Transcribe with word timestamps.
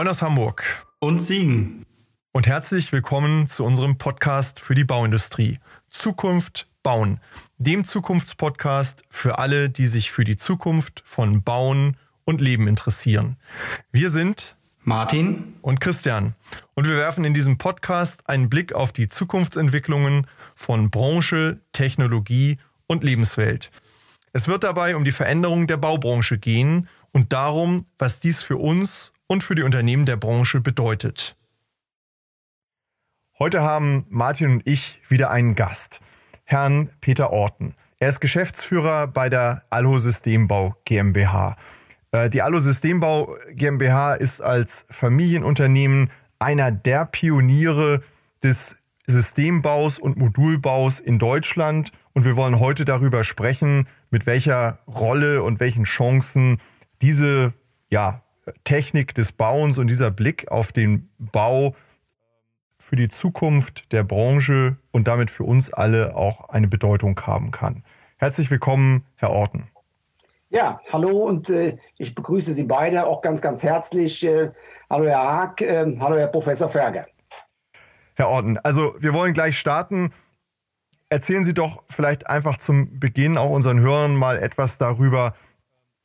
Moin 0.00 0.08
aus 0.08 0.22
Hamburg. 0.22 0.64
Und 0.98 1.20
Siegen. 1.20 1.84
Und 2.32 2.46
herzlich 2.46 2.90
willkommen 2.90 3.48
zu 3.48 3.64
unserem 3.64 3.98
Podcast 3.98 4.58
für 4.58 4.74
die 4.74 4.84
Bauindustrie. 4.84 5.58
Zukunft 5.90 6.66
bauen. 6.82 7.20
Dem 7.58 7.84
Zukunftspodcast 7.84 9.04
für 9.10 9.38
alle, 9.38 9.68
die 9.68 9.86
sich 9.86 10.10
für 10.10 10.24
die 10.24 10.38
Zukunft 10.38 11.02
von 11.04 11.42
Bauen 11.42 11.98
und 12.24 12.40
Leben 12.40 12.66
interessieren. 12.66 13.36
Wir 13.92 14.08
sind 14.08 14.56
Martin 14.84 15.56
und 15.60 15.82
Christian. 15.82 16.34
Und 16.72 16.88
wir 16.88 16.96
werfen 16.96 17.26
in 17.26 17.34
diesem 17.34 17.58
Podcast 17.58 18.26
einen 18.26 18.48
Blick 18.48 18.72
auf 18.72 18.92
die 18.92 19.10
Zukunftsentwicklungen 19.10 20.26
von 20.56 20.88
Branche, 20.88 21.60
Technologie 21.72 22.56
und 22.86 23.04
Lebenswelt. 23.04 23.70
Es 24.32 24.48
wird 24.48 24.64
dabei 24.64 24.96
um 24.96 25.04
die 25.04 25.12
Veränderung 25.12 25.66
der 25.66 25.76
Baubranche 25.76 26.38
gehen 26.38 26.88
und 27.12 27.34
darum, 27.34 27.84
was 27.98 28.20
dies 28.20 28.42
für 28.42 28.56
uns 28.56 29.12
und 29.30 29.44
für 29.44 29.54
die 29.54 29.62
Unternehmen 29.62 30.06
der 30.06 30.16
Branche 30.16 30.60
bedeutet. 30.60 31.36
Heute 33.38 33.60
haben 33.60 34.04
Martin 34.08 34.54
und 34.54 34.62
ich 34.66 35.00
wieder 35.08 35.30
einen 35.30 35.54
Gast, 35.54 36.00
Herrn 36.42 36.90
Peter 37.00 37.30
Orten. 37.30 37.76
Er 38.00 38.08
ist 38.08 38.18
Geschäftsführer 38.18 39.06
bei 39.06 39.28
der 39.28 39.62
Alho 39.70 40.00
Systembau 40.00 40.74
GmbH. 40.84 41.56
Äh, 42.10 42.28
die 42.28 42.42
Allo 42.42 42.58
Systembau 42.58 43.36
GmbH 43.52 44.14
ist 44.14 44.40
als 44.40 44.86
Familienunternehmen 44.90 46.10
einer 46.40 46.72
der 46.72 47.06
Pioniere 47.06 48.02
des 48.42 48.78
Systembaus 49.06 50.00
und 50.00 50.16
Modulbaus 50.16 50.98
in 50.98 51.20
Deutschland 51.20 51.92
und 52.14 52.24
wir 52.24 52.34
wollen 52.34 52.58
heute 52.58 52.84
darüber 52.84 53.22
sprechen, 53.22 53.86
mit 54.10 54.26
welcher 54.26 54.80
Rolle 54.88 55.44
und 55.44 55.60
welchen 55.60 55.84
Chancen 55.84 56.60
diese 57.00 57.52
ja, 57.90 58.22
Technik 58.64 59.14
des 59.14 59.32
Bauens 59.32 59.78
und 59.78 59.88
dieser 59.88 60.10
Blick 60.10 60.50
auf 60.50 60.72
den 60.72 61.08
Bau 61.18 61.74
für 62.78 62.96
die 62.96 63.08
Zukunft 63.08 63.92
der 63.92 64.04
Branche 64.04 64.76
und 64.90 65.06
damit 65.06 65.30
für 65.30 65.44
uns 65.44 65.72
alle 65.72 66.16
auch 66.16 66.48
eine 66.48 66.66
Bedeutung 66.66 67.20
haben 67.26 67.50
kann. 67.50 67.84
Herzlich 68.16 68.50
willkommen, 68.50 69.04
Herr 69.16 69.30
Orten. 69.30 69.68
Ja, 70.48 70.80
hallo 70.92 71.26
und 71.26 71.48
äh, 71.50 71.78
ich 71.96 72.14
begrüße 72.14 72.52
Sie 72.54 72.64
beide 72.64 73.06
auch 73.06 73.22
ganz, 73.22 73.40
ganz 73.40 73.62
herzlich. 73.62 74.24
Äh, 74.24 74.50
hallo 74.88 75.06
Herr 75.06 75.22
Haag, 75.22 75.60
äh, 75.60 75.96
hallo 76.00 76.16
Herr 76.16 76.26
Professor 76.26 76.68
Ferger. 76.68 77.06
Herr 78.16 78.28
Orten, 78.28 78.58
also 78.58 78.94
wir 78.98 79.12
wollen 79.12 79.32
gleich 79.32 79.58
starten. 79.58 80.12
Erzählen 81.08 81.44
Sie 81.44 81.54
doch 81.54 81.82
vielleicht 81.88 82.28
einfach 82.28 82.56
zum 82.56 82.98
Beginn 82.98 83.36
auch 83.36 83.50
unseren 83.50 83.80
Hörern 83.80 84.16
mal 84.16 84.38
etwas 84.38 84.78
darüber, 84.78 85.34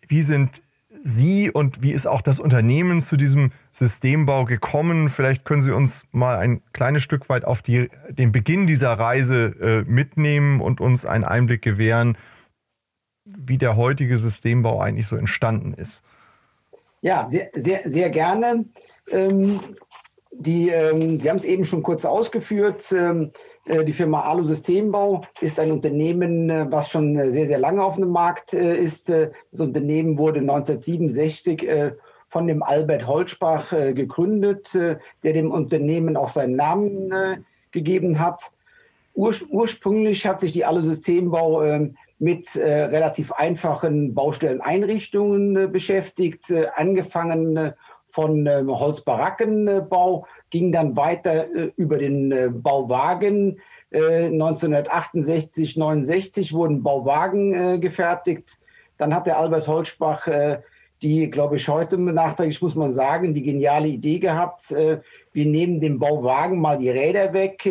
wie 0.07 0.21
sind 0.21 0.61
Sie 1.07 1.51
und 1.51 1.83
wie 1.83 1.91
ist 1.91 2.07
auch 2.07 2.23
das 2.23 2.39
Unternehmen 2.39 2.99
zu 2.99 3.15
diesem 3.15 3.51
Systembau 3.71 4.45
gekommen? 4.45 5.07
Vielleicht 5.07 5.45
können 5.45 5.61
Sie 5.61 5.71
uns 5.71 6.07
mal 6.11 6.35
ein 6.37 6.63
kleines 6.73 7.03
Stück 7.03 7.29
weit 7.29 7.45
auf 7.45 7.61
die, 7.61 7.91
den 8.09 8.31
Beginn 8.31 8.65
dieser 8.65 8.93
Reise 8.93 9.55
äh, 9.61 9.83
mitnehmen 9.89 10.61
und 10.61 10.81
uns 10.81 11.05
einen 11.05 11.23
Einblick 11.23 11.61
gewähren, 11.61 12.17
wie 13.23 13.59
der 13.59 13.75
heutige 13.77 14.17
Systembau 14.17 14.81
eigentlich 14.81 15.05
so 15.05 15.15
entstanden 15.15 15.75
ist. 15.75 16.03
Ja, 17.01 17.29
sehr, 17.29 17.51
sehr, 17.53 17.81
sehr 17.85 18.09
gerne. 18.09 18.65
Ähm, 19.11 19.59
die, 20.31 20.69
ähm, 20.69 21.21
Sie 21.21 21.29
haben 21.29 21.37
es 21.37 21.45
eben 21.45 21.65
schon 21.65 21.83
kurz 21.83 22.03
ausgeführt. 22.03 22.91
Ähm, 22.91 23.25
äh, 23.25 23.29
die 23.67 23.93
Firma 23.93 24.21
Alu 24.21 24.45
Systembau 24.45 25.25
ist 25.41 25.59
ein 25.59 25.71
Unternehmen, 25.71 26.49
äh, 26.49 26.67
was 26.69 26.91
schon 26.91 27.17
äh, 27.17 27.31
sehr, 27.31 27.47
sehr 27.47 27.59
lange 27.59 27.83
auf 27.83 27.95
dem 27.95 28.09
Markt 28.09 28.53
ist. 28.53 29.09
Das 29.09 29.59
Unternehmen 29.59 30.17
wurde 30.17 30.39
1967 30.39 31.67
von 32.29 32.47
dem 32.47 32.63
Albert 32.63 33.07
Holzbach 33.07 33.69
gegründet, 33.69 34.73
der 34.73 35.33
dem 35.33 35.51
Unternehmen 35.51 36.17
auch 36.17 36.29
seinen 36.29 36.55
Namen 36.55 37.45
gegeben 37.71 38.19
hat. 38.19 38.41
ursprünglich 39.13 40.25
hat 40.27 40.41
sich 40.41 40.51
die 40.51 40.65
Alu 40.65 40.81
Systembau 40.81 41.87
mit 42.19 42.55
relativ 42.55 43.31
einfachen 43.31 44.13
Baustelleneinrichtungen 44.13 45.71
beschäftigt, 45.71 46.53
angefangen 46.75 47.73
von 48.15 48.47
Holzbarackenbau 48.47 50.25
ging 50.49 50.71
dann 50.71 50.95
weiter 50.95 51.53
äh, 51.53 51.71
über 51.75 51.97
den 51.97 52.31
äh, 52.31 52.49
Bauwagen. 52.49 53.57
Äh, 53.91 54.27
1968, 54.27 55.75
69 55.75 56.53
wurden 56.53 56.81
Bauwagen 56.81 57.53
äh, 57.53 57.77
gefertigt. 57.77 58.49
Dann 58.97 59.13
hat 59.13 59.27
der 59.27 59.37
Albert 59.37 59.67
Holzbach 59.67 60.27
äh, 60.27 60.59
die, 61.01 61.29
glaube 61.29 61.57
ich, 61.57 61.67
heute 61.67 61.97
nachträglich 61.97 62.61
muss 62.61 62.75
man 62.75 62.93
sagen, 62.93 63.33
die 63.33 63.43
geniale 63.43 63.89
Idee 63.89 64.19
gehabt, 64.19 64.71
äh, 64.71 64.99
wir 65.33 65.45
nehmen 65.45 65.81
dem 65.81 65.99
Bauwagen 65.99 66.61
mal 66.61 66.77
die 66.77 66.89
Räder 66.89 67.33
weg, 67.33 67.69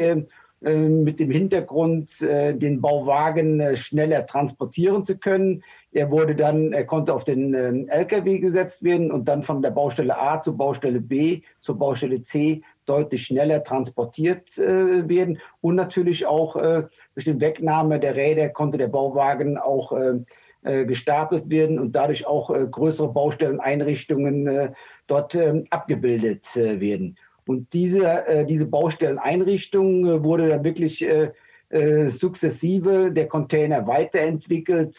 mit 0.61 1.21
dem 1.21 1.31
Hintergrund, 1.31 2.21
den 2.23 2.81
Bauwagen 2.81 3.77
schneller 3.77 4.27
transportieren 4.27 5.05
zu 5.05 5.19
können. 5.19 5.63
Er 5.95 6.11
wurde 6.11 6.35
dann, 6.35 6.73
er 6.73 6.85
konnte 6.85 7.15
auf 7.15 7.25
den 7.25 7.55
ähm, 7.55 7.89
LKW 7.89 8.41
gesetzt 8.41 8.83
werden 8.83 9.13
und 9.13 9.27
dann 9.27 9.45
von 9.45 9.63
der 9.63 9.71
Baustelle 9.71 10.21
A 10.21 10.43
zur 10.43 10.57
Baustelle 10.57 11.01
B 11.01 11.43
zur 11.61 11.79
Baustelle 11.79 12.21
C 12.21 12.63
deutlich 12.85 13.27
schneller 13.27 13.63
transportiert 13.63 14.59
äh, 14.59 15.09
werden. 15.09 15.39
Und 15.61 15.77
natürlich 15.77 16.27
auch 16.27 16.57
äh, 16.57 16.83
durch 17.15 17.27
die 17.27 17.41
Wegnahme 17.41 18.01
der 18.01 18.17
Räder 18.17 18.49
konnte 18.49 18.77
der 18.77 18.89
Bauwagen 18.89 19.57
auch 19.57 19.93
äh, 19.93 20.19
äh 20.65 20.85
gestapelt 20.85 21.49
werden 21.49 21.79
und 21.79 21.93
dadurch 21.93 22.27
auch 22.27 22.51
äh, 22.51 22.67
größere 22.69 23.13
Baustelleneinrichtungen 23.13 24.49
äh, 24.49 24.73
dort 25.07 25.37
ähm, 25.37 25.65
abgebildet 25.71 26.45
werden. 26.57 27.17
Und 27.47 27.73
diese, 27.75 28.47
diese 28.49 28.65
Baustelleneinrichtung 28.65 30.25
wurde 30.25 30.49
dann 30.49 30.65
wirklich 30.65 31.07
sukzessive 32.09 33.13
der 33.13 33.29
Container 33.29 33.87
weiterentwickelt 33.87 34.97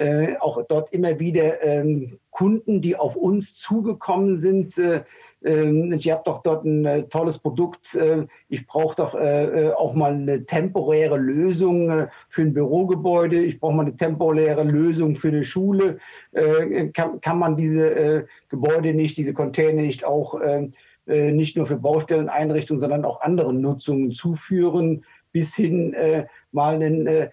äh, 0.00 0.36
auch 0.38 0.62
dort 0.66 0.92
immer 0.92 1.18
wieder 1.20 1.62
ähm, 1.62 2.18
Kunden, 2.30 2.80
die 2.80 2.96
auf 2.96 3.16
uns 3.16 3.54
zugekommen 3.54 4.34
sind. 4.34 4.78
Äh, 4.78 5.02
äh, 5.44 5.94
ich 5.94 6.10
habe 6.10 6.22
doch 6.24 6.42
dort 6.42 6.64
ein 6.64 6.86
äh, 6.86 7.02
tolles 7.02 7.38
Produkt. 7.38 7.94
Äh, 7.94 8.26
ich 8.48 8.66
brauche 8.66 8.96
doch 8.96 9.14
äh, 9.14 9.66
äh, 9.66 9.72
auch 9.72 9.92
mal 9.94 10.14
eine 10.14 10.46
temporäre 10.46 11.18
Lösung 11.18 11.90
äh, 11.90 12.06
für 12.30 12.42
ein 12.42 12.54
Bürogebäude. 12.54 13.42
Ich 13.42 13.60
brauche 13.60 13.74
mal 13.74 13.86
eine 13.86 13.96
temporäre 13.96 14.64
Lösung 14.64 15.16
für 15.16 15.28
eine 15.28 15.44
Schule. 15.44 15.98
Äh, 16.32 16.88
kann, 16.88 17.20
kann 17.20 17.38
man 17.38 17.56
diese 17.56 17.90
äh, 17.90 18.24
Gebäude 18.48 18.94
nicht, 18.94 19.18
diese 19.18 19.34
Container 19.34 19.82
nicht 19.82 20.04
auch 20.04 20.40
äh, 20.40 20.70
äh 21.06 21.32
nicht 21.32 21.58
nur 21.58 21.66
für 21.66 21.76
Baustelleneinrichtungen, 21.76 22.80
sondern 22.80 23.04
auch 23.04 23.20
anderen 23.20 23.60
Nutzungen 23.60 24.12
zuführen, 24.12 25.04
bis 25.32 25.56
hin 25.56 25.92
äh, 25.92 26.24
mal 26.52 26.74
einen 26.76 27.06
äh, 27.06 27.28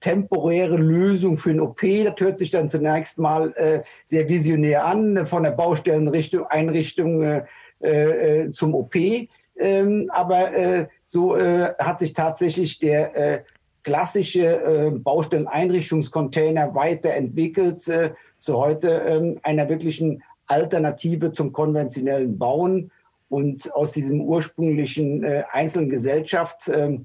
temporäre 0.00 0.76
Lösung 0.76 1.38
für 1.38 1.50
ein 1.50 1.60
OP. 1.60 1.80
Das 1.80 2.14
hört 2.18 2.38
sich 2.38 2.50
dann 2.50 2.70
zunächst 2.70 3.18
mal 3.18 3.52
äh, 3.56 3.80
sehr 4.04 4.28
visionär 4.28 4.84
an, 4.84 5.26
von 5.26 5.42
der 5.42 5.50
Baustellenrichtung, 5.52 6.46
Einrichtung 6.46 7.22
äh, 7.22 7.44
äh, 7.80 8.52
zum 8.52 8.74
OP. 8.74 8.94
Ähm, 9.58 10.10
aber 10.12 10.52
äh, 10.52 10.86
so 11.04 11.36
äh, 11.36 11.74
hat 11.78 11.98
sich 11.98 12.12
tatsächlich 12.12 12.78
der 12.78 13.16
äh, 13.16 13.42
klassische 13.82 14.46
äh, 14.46 14.90
Baustelleneinrichtungscontainer 14.90 16.74
weiterentwickelt 16.74 17.86
äh, 17.88 18.10
zu 18.38 18.56
heute 18.56 19.02
äh, 19.02 19.36
einer 19.42 19.68
wirklichen 19.68 20.22
Alternative 20.46 21.32
zum 21.32 21.52
konventionellen 21.52 22.38
Bauen. 22.38 22.90
Und 23.28 23.72
aus 23.74 23.92
diesem 23.92 24.20
ursprünglichen 24.20 25.24
äh, 25.24 25.44
einzelnen 25.52 25.88
Gesellschaft 25.88 26.68
äh, 26.68 26.98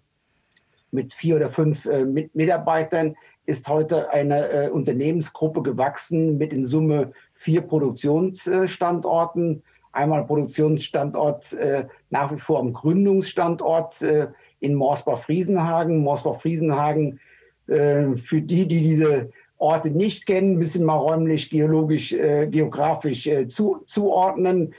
mit 0.92 1.14
vier 1.14 1.38
oder 1.38 1.50
fünf 1.50 1.86
äh, 1.86 2.04
mit 2.06 2.36
Mitarbeitern 2.36 3.16
ist 3.46 3.70
heute 3.70 4.12
eine 4.12 4.50
äh, 4.50 4.70
Unternehmensgruppe 4.70 5.64
gewachsen 5.64 6.38
mit 6.38 6.54
in 6.54 6.66
Summe 6.66 7.14
vier 7.36 7.62
Produktionsstandorten. 7.62 9.64
Einmal 9.94 10.26
Produktionsstandort 10.26 11.54
äh, 11.54 11.86
nach 12.10 12.34
wie 12.34 12.40
vor 12.40 12.60
am 12.60 12.74
Gründungsstandort 12.74 14.02
äh, 14.02 14.28
in 14.60 14.76
Morsbach-Friesenhagen. 14.76 16.00
Morsbach-Friesenhagen, 16.00 17.20
äh, 17.68 18.18
für 18.18 18.42
die, 18.42 18.68
die 18.68 18.82
diese 18.82 19.32
Orte 19.58 19.90
nicht 19.90 20.26
kennen, 20.26 20.58
müssen 20.58 20.86
mal 20.86 20.98
räumlich, 20.98 21.50
geologisch, 21.50 22.12
äh, 22.14 22.48
geografisch 22.48 23.30
zu, 23.48 23.82
zuordnen. 23.86 24.74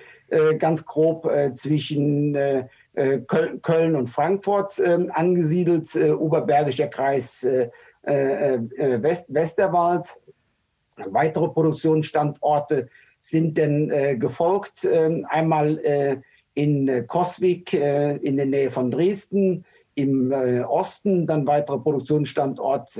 ganz 0.58 0.84
grob 0.84 1.26
zwischen 1.54 2.36
Köln 3.62 3.96
und 3.96 4.08
Frankfurt 4.08 4.78
ähm, 4.78 5.10
angesiedelt, 5.14 5.94
äh, 5.94 6.10
oberbergischer 6.10 6.88
Kreis 6.88 7.44
äh, 7.44 7.68
West, 8.02 9.32
Westerwald. 9.34 10.08
Weitere 10.96 11.48
Produktionsstandorte 11.48 12.88
sind 13.20 13.58
dann 13.58 14.18
gefolgt. 14.18 14.84
Ähm, 14.84 15.26
einmal 15.28 16.22
in 16.54 17.06
Koswig 17.06 17.74
in 17.74 18.36
der 18.36 18.46
Nähe 18.46 18.70
von 18.70 18.90
Dresden, 18.90 19.64
im 19.94 20.32
Osten, 20.32 21.26
dann 21.26 21.46
weitere 21.46 21.78
Produktionsstandort 21.78 22.98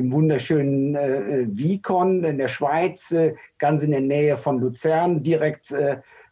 im 0.00 0.12
wunderschönen 0.12 0.94
äh, 0.94 1.46
Vicon 1.48 2.24
in 2.24 2.38
der 2.38 2.48
Schweiz, 2.48 3.12
äh, 3.12 3.34
ganz 3.58 3.82
in 3.82 3.90
der 3.90 4.00
Nähe 4.00 4.38
von 4.38 4.58
Luzern, 4.58 5.22
direkt 5.22 5.74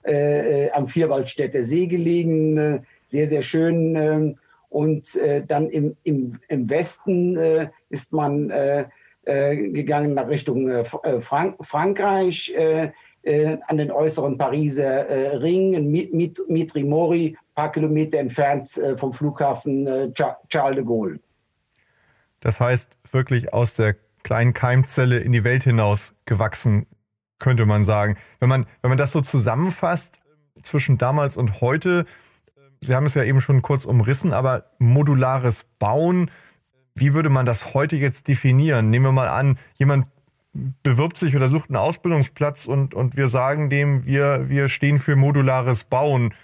äh, 0.08 0.66
äh, 0.66 0.70
am 0.72 0.88
Vierwaldstätter 0.88 1.62
See 1.62 1.86
gelegen, 1.86 2.56
äh, 2.56 2.80
sehr, 3.06 3.26
sehr 3.26 3.42
schön. 3.42 3.96
Äh, 3.96 4.34
und 4.70 5.16
äh, 5.16 5.42
dann 5.46 5.68
im, 5.70 5.96
im, 6.04 6.40
im 6.48 6.68
Westen 6.68 7.36
äh, 7.36 7.68
ist 7.90 8.12
man 8.12 8.50
äh, 8.50 8.84
äh, 9.24 9.56
gegangen 9.56 10.14
nach 10.14 10.28
Richtung 10.28 10.68
äh, 10.68 10.84
Frank 11.20 11.56
Frankreich, 11.60 12.54
äh, 12.56 12.90
äh, 13.22 13.58
an 13.66 13.76
den 13.76 13.90
äußeren 13.90 14.38
Pariser 14.38 15.06
äh, 15.08 15.36
Ring, 15.36 15.74
in 15.74 15.90
Mit 15.90 16.38
Mitri 16.48 16.84
Mori, 16.84 17.36
paar 17.54 17.72
Kilometer 17.72 18.18
entfernt 18.18 18.76
äh, 18.78 18.96
vom 18.96 19.12
Flughafen 19.12 19.86
äh, 19.86 20.12
Charles 20.12 20.76
de 20.76 20.84
Gaulle. 20.84 21.18
Das 22.40 22.60
heißt, 22.60 22.96
wirklich 23.10 23.52
aus 23.52 23.74
der 23.74 23.96
kleinen 24.22 24.54
Keimzelle 24.54 25.18
in 25.18 25.32
die 25.32 25.44
Welt 25.44 25.64
hinaus 25.64 26.14
gewachsen, 26.24 26.86
könnte 27.38 27.66
man 27.66 27.84
sagen. 27.84 28.16
Wenn 28.40 28.48
man, 28.48 28.66
wenn 28.82 28.90
man 28.90 28.98
das 28.98 29.12
so 29.12 29.20
zusammenfasst, 29.20 30.20
zwischen 30.62 30.98
damals 30.98 31.36
und 31.36 31.60
heute, 31.60 32.04
Sie 32.80 32.94
haben 32.94 33.06
es 33.06 33.14
ja 33.14 33.24
eben 33.24 33.40
schon 33.40 33.62
kurz 33.62 33.84
umrissen, 33.84 34.32
aber 34.32 34.64
modulares 34.78 35.64
Bauen, 35.78 36.30
wie 36.94 37.14
würde 37.14 37.28
man 37.28 37.46
das 37.46 37.74
heute 37.74 37.96
jetzt 37.96 38.28
definieren? 38.28 38.90
Nehmen 38.90 39.06
wir 39.06 39.12
mal 39.12 39.28
an, 39.28 39.58
jemand 39.78 40.06
bewirbt 40.82 41.16
sich 41.16 41.34
oder 41.36 41.48
sucht 41.48 41.70
einen 41.70 41.76
Ausbildungsplatz 41.76 42.66
und, 42.66 42.94
und 42.94 43.16
wir 43.16 43.28
sagen 43.28 43.70
dem, 43.70 44.04
wir, 44.04 44.48
wir 44.48 44.68
stehen 44.68 44.98
für 44.98 45.16
modulares 45.16 45.84
Bauen. 45.84 46.34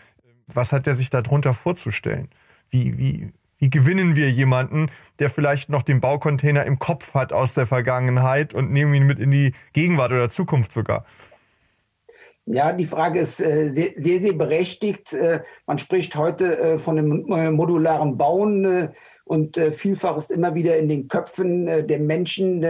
Was 0.47 0.73
hat 0.73 0.87
der 0.87 0.95
sich 0.95 1.11
darunter 1.11 1.55
vorzustellen? 1.55 2.29
Wie, 2.71 2.99
wie, 2.99 3.33
wie 3.59 3.71
gewinnen 3.71 4.17
wir 4.17 4.31
jemanden, 4.31 4.91
der 5.19 5.31
vielleicht 5.31 5.69
noch 5.69 5.83
den 5.83 6.01
Baucontainer 6.01 6.65
im 6.65 6.79
Kopf 6.79 7.15
hat 7.15 7.33
aus 7.33 7.55
der 7.55 7.67
Vergangenheit 7.67 8.53
und 8.55 8.73
nehmen 8.73 8.95
ihn 8.95 9.07
mit 9.07 9.19
in 9.19 9.31
die 9.31 9.55
Gegenwart 9.73 10.11
oder 10.11 10.29
Zukunft 10.29 10.73
sogar? 10.73 11.05
Ja, 12.47 12.73
die 12.73 12.87
Frage 12.87 13.21
ist 13.21 13.41
äh, 13.41 13.71
sehr, 13.71 13.93
sehr, 13.97 14.35
berechtigt. 14.35 15.15
Äh, 15.15 15.41
man 15.67 15.79
spricht 15.79 16.15
heute 16.15 16.59
äh, 16.59 16.79
von 16.79 16.97
dem 16.97 17.55
modularen 17.55 18.19
Bauen 18.19 18.91
und 19.25 19.59
vielfach 19.75 20.19
ist 20.19 20.31
immer 20.31 20.55
wieder 20.55 20.77
in 20.77 20.87
den 20.91 21.09
Köpfen 21.09 21.65
der 21.65 21.99
Menschen 21.99 22.61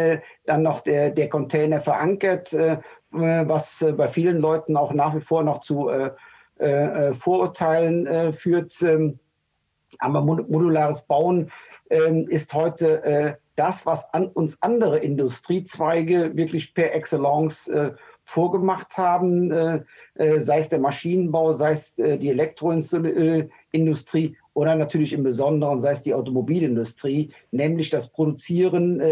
dann 0.47 0.63
noch 0.63 0.83
der, 0.83 1.11
der 1.11 1.29
Container 1.29 1.81
verankert, 1.81 2.53
was 3.11 3.85
bei 3.97 4.07
vielen 4.07 4.39
Leuten 4.39 4.77
auch 4.77 4.93
nach 4.93 5.17
wie 5.17 5.21
vor 5.21 5.43
noch 5.43 5.63
zu 5.63 5.91
Vorurteilen 7.19 8.33
führt. 8.35 8.81
Ähm, 8.83 9.19
aber 9.99 10.23
modulares 10.23 11.05
Bauen 11.05 11.51
ähm, 11.91 12.27
ist 12.29 12.55
heute 12.55 13.39
das, 13.57 13.87
was 13.87 14.13
an 14.13 14.27
uns 14.27 14.63
andere 14.63 14.99
Industriezweige 14.99 16.37
wirklich 16.37 16.75
per 16.75 16.95
Excellence 16.95 17.71
vorgemacht 18.25 18.97
haben, 18.97 19.51
äh, 19.51 19.81
äh, 20.15 20.41
sei 20.41 20.59
es 20.59 20.71
der 20.71 20.81
Maschinenbau, 20.81 21.53
sei 21.53 21.73
es 21.73 21.99
äh, 21.99 22.19
die 22.19 22.31
Elektroindustrie 22.31 24.37
oder 24.55 24.77
natürlich 24.77 25.13
im 25.13 25.23
Besonderen, 25.23 25.81
sei 25.81 25.93
es 25.93 26.03
die 26.03 26.15
Automobilindustrie, 26.15 27.31
nämlich 27.51 27.91
das 27.91 28.11
Produzieren 28.11 29.03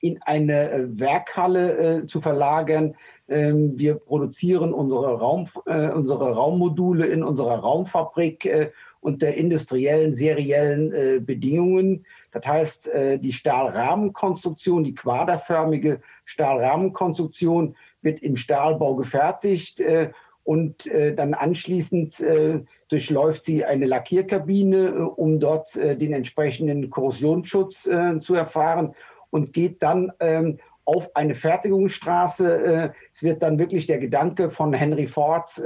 in 0.00 0.22
eine 0.22 0.88
Werkhalle 0.98 2.04
zu 2.06 2.20
verlagern. 2.20 2.94
Ähm, 3.28 3.78
wir 3.78 3.94
produzieren 3.94 4.72
unsere, 4.72 5.18
Raum, 5.18 5.48
unsere 5.66 6.34
Raummodule 6.34 7.06
in 7.06 7.22
unserer 7.22 7.60
Raumfabrik 7.60 8.72
unter 9.00 9.32
industriellen, 9.34 10.14
seriellen 10.14 11.24
Bedingungen. 11.24 12.04
Das 12.32 12.44
heißt, 12.44 12.90
die 13.20 13.32
Stahlrahmenkonstruktion, 13.32 14.84
die 14.84 14.94
quaderförmige 14.94 16.00
Stahlrahmenkonstruktion 16.24 17.74
wird 18.02 18.22
im 18.22 18.36
Stahlbau 18.36 18.94
gefertigt 18.94 19.80
äh, 19.80 20.10
und 20.44 20.86
äh, 20.86 21.14
dann 21.14 21.34
anschließend 21.34 22.20
äh, 22.20 22.60
durchläuft 22.88 23.44
sie 23.44 23.64
eine 23.64 23.86
Lackierkabine, 23.86 24.88
äh, 24.88 24.98
um 25.00 25.40
dort 25.40 25.76
äh, 25.76 25.96
den 25.96 26.12
entsprechenden 26.12 26.90
Korrosionsschutz 26.90 27.86
äh, 27.86 28.18
zu 28.20 28.34
erfahren 28.34 28.94
und 29.30 29.52
geht 29.52 29.82
dann 29.82 30.12
ähm, 30.20 30.58
auf 30.84 31.14
eine 31.14 31.34
Fertigungsstraße. 31.34 32.94
es 33.12 33.22
wird 33.22 33.42
dann 33.42 33.58
wirklich 33.58 33.86
der 33.86 33.98
Gedanke 33.98 34.50
von 34.50 34.72
Henry 34.72 35.06
Ford 35.06 35.62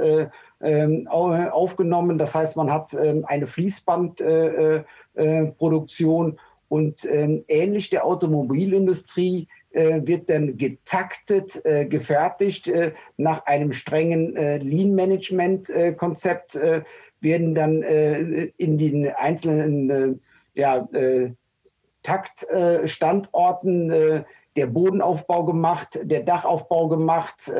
aufgenommen. 0.63 2.17
Das 2.17 2.35
heißt, 2.35 2.55
man 2.55 2.71
hat 2.71 2.93
ähm, 2.93 3.25
eine 3.27 3.47
Fließbandproduktion 3.47 6.39
und 6.69 7.03
ähm, 7.05 7.43
ähnlich 7.47 7.89
der 7.89 8.05
Automobilindustrie 8.05 9.49
äh, 9.73 10.01
wird 10.05 10.29
dann 10.29 10.57
getaktet, 10.57 11.65
äh, 11.65 11.85
gefertigt 11.85 12.67
äh, 12.67 12.91
nach 13.17 13.45
einem 13.45 13.73
strengen 13.73 14.35
äh, 14.35 14.57
Lean-Management-Konzept, 14.57 16.55
äh, 16.55 16.81
werden 17.21 17.55
dann 17.55 17.83
äh, 17.83 18.51
in 18.57 18.77
den 18.77 19.07
einzelnen 19.07 20.21
ja, 20.53 20.87
Taktstandorten 22.03 24.25
der 24.55 24.67
Bodenaufbau 24.67 25.45
gemacht, 25.45 25.99
der 26.03 26.21
Dachaufbau 26.21 26.87
gemacht, 26.87 27.51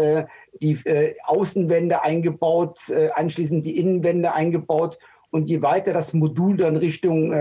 die 0.62 0.80
Außenwände 1.25 2.04
eingebaut, 2.04 2.80
anschließend 3.16 3.66
die 3.66 3.80
Innenwände 3.80 4.34
eingebaut. 4.34 5.00
Und 5.31 5.50
je 5.50 5.63
weiter 5.63 5.94
das 5.94 6.13
Modul 6.13 6.57
dann 6.57 6.75
Richtung 6.75 7.34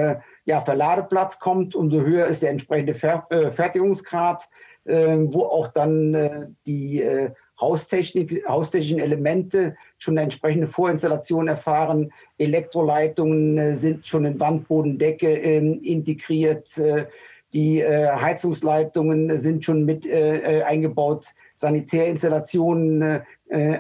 ja, 0.44 0.60
Verladeplatz 0.60 1.38
kommt, 1.38 1.75
umso 1.75 2.00
höher 2.00 2.26
ist 2.26 2.43
der 2.43 2.50
entsprechende 2.50 2.94
Fer 2.94 3.26
äh, 3.31 3.50
Fertigungsgrad, 3.50 4.43
äh, 4.84 5.16
wo 5.19 5.44
auch 5.44 5.69
dann 5.69 6.14
äh, 6.14 6.46
die 6.66 7.02
äh, 7.02 7.31
Haustechnik, 7.60 8.44
haustechnischen 8.49 8.99
Elemente 8.99 9.76
schon 9.99 10.14
eine 10.14 10.25
entsprechende 10.25 10.66
Vorinstallation 10.66 11.46
erfahren. 11.46 12.12
Elektroleitungen 12.38 13.56
äh, 13.56 13.76
sind 13.76 14.06
schon 14.06 14.25
in 14.25 14.40
Wandbodendecke 14.40 15.32
ähm, 15.32 15.81
integriert. 17.52 17.88
Äh, 17.88 18.06
die 18.12 18.22
Heizungsleitungen 18.22 19.38
sind 19.38 19.64
schon 19.64 19.84
mit 19.84 20.06
eingebaut. 20.10 21.26
Sanitärinstallationen 21.54 23.20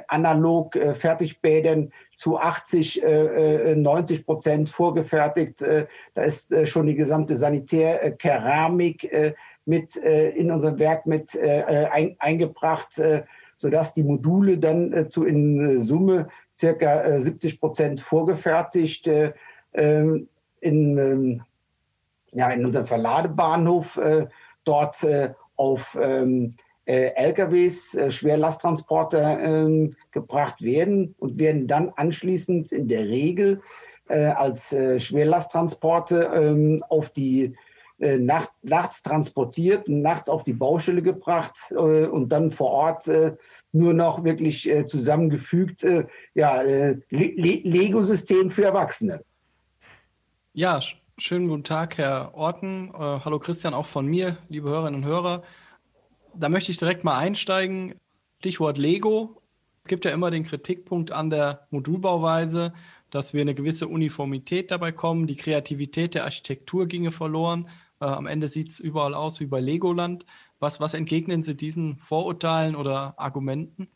analog 0.08 0.78
Fertigbädern 0.98 1.90
zu 2.22 2.38
80, 2.38 3.02
äh, 3.02 3.74
90 3.74 4.20
äh, 4.20 4.22
Prozent 4.22 4.68
vorgefertigt. 4.68 5.60
Äh, 5.60 5.86
da 6.14 6.22
ist 6.22 6.52
äh, 6.52 6.66
schon 6.66 6.86
die 6.86 6.94
gesamte 6.94 7.36
Sanitärkeramik 7.36 9.12
äh, 9.12 9.34
mit 9.66 9.96
äh, 9.96 10.30
in 10.30 10.52
unserem 10.52 10.78
Werk 10.78 11.06
mit 11.06 11.34
äh, 11.34 11.88
ein, 11.90 12.14
eingebracht, 12.20 12.96
äh, 13.00 13.24
sodass 13.56 13.94
die 13.94 14.04
Module 14.04 14.58
dann 14.58 14.92
äh, 14.92 15.08
zu 15.08 15.24
in 15.24 15.82
Summe 15.82 16.28
circa 16.56 17.02
äh, 17.02 17.20
70 17.20 17.58
Prozent 17.58 18.00
vorgefertigt 18.00 19.08
äh, 19.08 19.32
ähm, 19.74 20.28
in, 20.60 20.98
äh, 20.98 21.40
ja, 22.32 22.50
in 22.50 22.66
unserem 22.66 22.86
Verladebahnhof 22.86 23.96
äh, 23.96 24.26
dort 24.64 25.02
äh, 25.04 25.30
auf 25.56 25.96
ähm, 26.00 26.56
äh, 26.84 27.12
LKWs, 27.14 27.94
äh, 27.94 28.10
Schwerlasttransporter 28.10 29.40
ähm, 29.40 29.94
gebracht 30.10 30.62
werden 30.62 31.14
und 31.18 31.38
werden 31.38 31.66
dann 31.66 31.92
anschließend 31.94 32.72
in 32.72 32.88
der 32.88 33.08
Regel 33.08 33.62
äh, 34.08 34.26
als 34.26 34.72
äh, 34.72 34.98
Schwerlasttransporte 34.98 36.30
ähm, 36.34 36.84
auf 36.88 37.10
die 37.10 37.54
äh, 38.00 38.18
Nacht, 38.18 38.50
nachts 38.62 39.02
transportiert 39.02 39.86
und 39.86 40.02
nachts 40.02 40.28
auf 40.28 40.42
die 40.42 40.54
Baustelle 40.54 41.02
gebracht 41.02 41.72
und 41.72 42.30
dann 42.30 42.50
vor 42.50 42.70
Ort 42.70 43.10
nur 43.74 43.94
noch 43.94 44.24
wirklich 44.24 44.70
zusammengefügt, 44.88 45.86
ja, 46.34 46.62
äh, 46.62 46.98
Le 47.08 47.60
Lego-System 47.62 48.50
für 48.50 48.64
Erwachsene. 48.64 49.22
Ja, 50.52 50.80
schönen 51.18 51.48
guten 51.48 51.64
Tag, 51.64 51.98
Herr 51.98 52.34
Orten. 52.34 52.88
Äh, 52.88 53.20
hallo 53.24 53.38
Christian, 53.38 53.74
auch 53.74 53.86
von 53.86 54.06
mir, 54.06 54.36
liebe 54.48 54.68
Hörerinnen 54.68 55.02
und 55.02 55.06
Hörer 55.06 55.42
da 56.34 56.48
möchte 56.48 56.70
ich 56.70 56.78
direkt 56.78 57.04
mal 57.04 57.18
einsteigen. 57.18 57.94
Stichwort 58.38 58.78
Lego. 58.78 59.36
Es 59.84 59.88
gibt 59.88 60.04
ja 60.04 60.12
immer 60.12 60.30
den 60.30 60.44
Kritikpunkt 60.44 61.12
an 61.12 61.30
der 61.30 61.66
Modulbauweise, 61.70 62.72
dass 63.10 63.34
wir 63.34 63.42
eine 63.42 63.54
gewisse 63.54 63.88
Uniformität 63.88 64.70
dabei 64.70 64.92
kommen. 64.92 65.26
Die 65.26 65.36
Kreativität 65.36 66.14
der 66.14 66.24
Architektur 66.24 66.86
ginge 66.86 67.12
verloren. 67.12 67.68
Äh, 68.00 68.06
am 68.06 68.26
Ende 68.26 68.48
sieht 68.48 68.70
es 68.70 68.80
überall 68.80 69.14
aus 69.14 69.40
wie 69.40 69.46
bei 69.46 69.60
Legoland. 69.60 70.24
Was, 70.60 70.80
was 70.80 70.94
entgegnen 70.94 71.42
Sie 71.42 71.54
diesen 71.54 71.96
Vorurteilen 71.98 72.76
oder 72.76 73.14
Argumenten? 73.16 73.88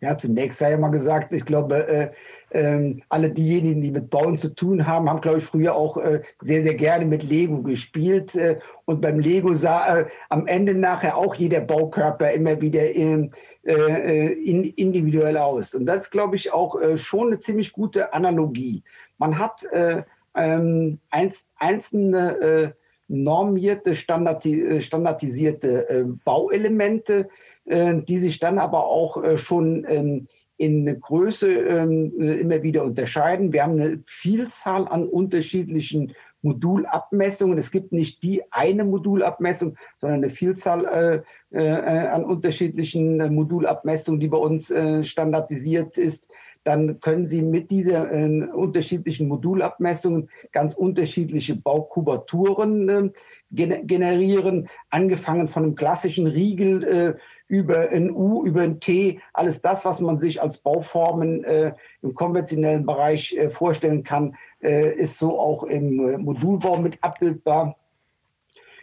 Ja, 0.00 0.18
zunächst 0.18 0.58
sei 0.58 0.76
mal 0.76 0.90
gesagt, 0.90 1.32
ich 1.32 1.46
glaube, 1.46 1.88
äh, 1.88 2.12
ähm, 2.54 3.02
alle 3.08 3.30
diejenigen, 3.30 3.82
die 3.82 3.90
mit 3.90 4.10
Bauen 4.10 4.38
zu 4.38 4.54
tun 4.54 4.86
haben, 4.86 5.10
haben, 5.10 5.20
glaube 5.20 5.38
ich, 5.38 5.44
früher 5.44 5.74
auch 5.74 5.96
äh, 5.96 6.22
sehr, 6.38 6.62
sehr 6.62 6.74
gerne 6.74 7.04
mit 7.04 7.24
Lego 7.24 7.62
gespielt. 7.62 8.36
Äh, 8.36 8.60
und 8.84 9.00
beim 9.00 9.18
Lego 9.18 9.54
sah 9.54 9.98
äh, 9.98 10.06
am 10.28 10.46
Ende 10.46 10.74
nachher 10.74 11.16
auch 11.16 11.34
jeder 11.34 11.60
Baukörper 11.60 12.30
immer 12.32 12.60
wieder 12.60 12.94
ähm, 12.94 13.32
äh, 13.66 14.32
in, 14.32 14.64
individuell 14.64 15.36
aus. 15.36 15.74
Und 15.74 15.86
das 15.86 16.04
ist, 16.04 16.10
glaube 16.10 16.36
ich, 16.36 16.52
auch 16.52 16.80
äh, 16.80 16.96
schon 16.96 17.28
eine 17.28 17.40
ziemlich 17.40 17.72
gute 17.72 18.12
Analogie. 18.12 18.82
Man 19.18 19.38
hat 19.38 19.64
äh, 19.72 20.02
ähm, 20.36 21.00
einz, 21.10 21.50
einzelne 21.58 22.74
normierte, 23.08 23.94
standardi 23.94 24.80
standardisierte 24.80 26.16
Bauelemente, 26.24 27.28
die 27.66 28.18
sich 28.18 28.38
dann 28.38 28.58
aber 28.58 28.86
auch 28.86 29.36
schon 29.36 29.86
ähm, 29.86 30.26
in 30.56 31.00
Größe 31.00 31.52
ähm, 31.52 32.12
immer 32.18 32.62
wieder 32.62 32.84
unterscheiden. 32.84 33.52
Wir 33.52 33.64
haben 33.64 33.80
eine 33.80 34.00
Vielzahl 34.06 34.86
an 34.88 35.06
unterschiedlichen 35.08 36.14
Modulabmessungen. 36.44 37.58
Es 37.58 37.70
gibt 37.70 37.92
nicht 37.92 38.22
die 38.22 38.42
eine 38.52 38.84
Modulabmessung, 38.84 39.76
sondern 39.98 40.22
eine 40.22 40.30
Vielzahl 40.30 41.24
äh, 41.50 41.58
äh, 41.58 42.08
an 42.08 42.24
unterschiedlichen 42.24 43.20
äh, 43.20 43.30
Modulabmessungen, 43.30 44.20
die 44.20 44.28
bei 44.28 44.36
uns 44.36 44.70
äh, 44.70 45.02
standardisiert 45.02 45.98
ist. 45.98 46.30
Dann 46.62 47.00
können 47.00 47.26
Sie 47.26 47.42
mit 47.42 47.70
diesen 47.70 48.44
äh, 48.44 48.46
unterschiedlichen 48.46 49.26
Modulabmessungen 49.28 50.28
ganz 50.52 50.74
unterschiedliche 50.74 51.56
Baukubaturen 51.56 52.88
äh, 52.88 53.10
generieren, 53.50 54.68
angefangen 54.90 55.48
von 55.48 55.62
einem 55.62 55.74
klassischen 55.76 56.26
Riegel 56.26 57.18
über 57.48 57.90
ein 57.90 58.10
U, 58.10 58.44
über 58.44 58.62
ein 58.62 58.80
T, 58.80 59.20
alles 59.32 59.60
das, 59.60 59.84
was 59.84 60.00
man 60.00 60.18
sich 60.18 60.40
als 60.40 60.58
Bauformen 60.58 61.44
äh, 61.44 61.72
im 62.02 62.14
konventionellen 62.14 62.86
Bereich 62.86 63.36
äh, 63.36 63.50
vorstellen 63.50 64.02
kann, 64.02 64.36
äh, 64.62 64.94
ist 64.94 65.18
so 65.18 65.38
auch 65.38 65.64
im 65.64 66.08
äh, 66.08 66.18
Modulbau 66.18 66.78
mit 66.78 66.98
abbildbar. 67.02 67.76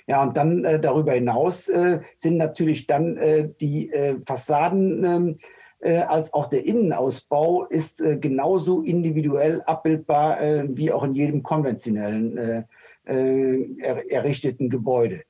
Ja, 0.05 0.21
und 0.23 0.37
dann 0.37 0.63
äh, 0.63 0.79
darüber 0.79 1.13
hinaus 1.13 1.69
äh, 1.69 1.99
sind 2.17 2.37
natürlich 2.37 2.87
dann 2.87 3.17
die 3.59 3.91
Fassaden 4.25 5.03
ähm, 5.03 5.37
als 5.83 6.33
auch 6.35 6.47
der 6.47 6.63
Innenausbau 6.63 7.65
ist 7.65 8.03
genauso 8.21 8.83
individuell 8.83 9.63
abbildbar 9.63 10.37
wie 10.67 10.91
auch 10.91 11.03
in 11.03 11.15
jedem 11.15 11.41
konventionellen 11.41 12.67
er 13.03 14.11
errichteten 14.11 14.69
Gebäude 14.69 15.23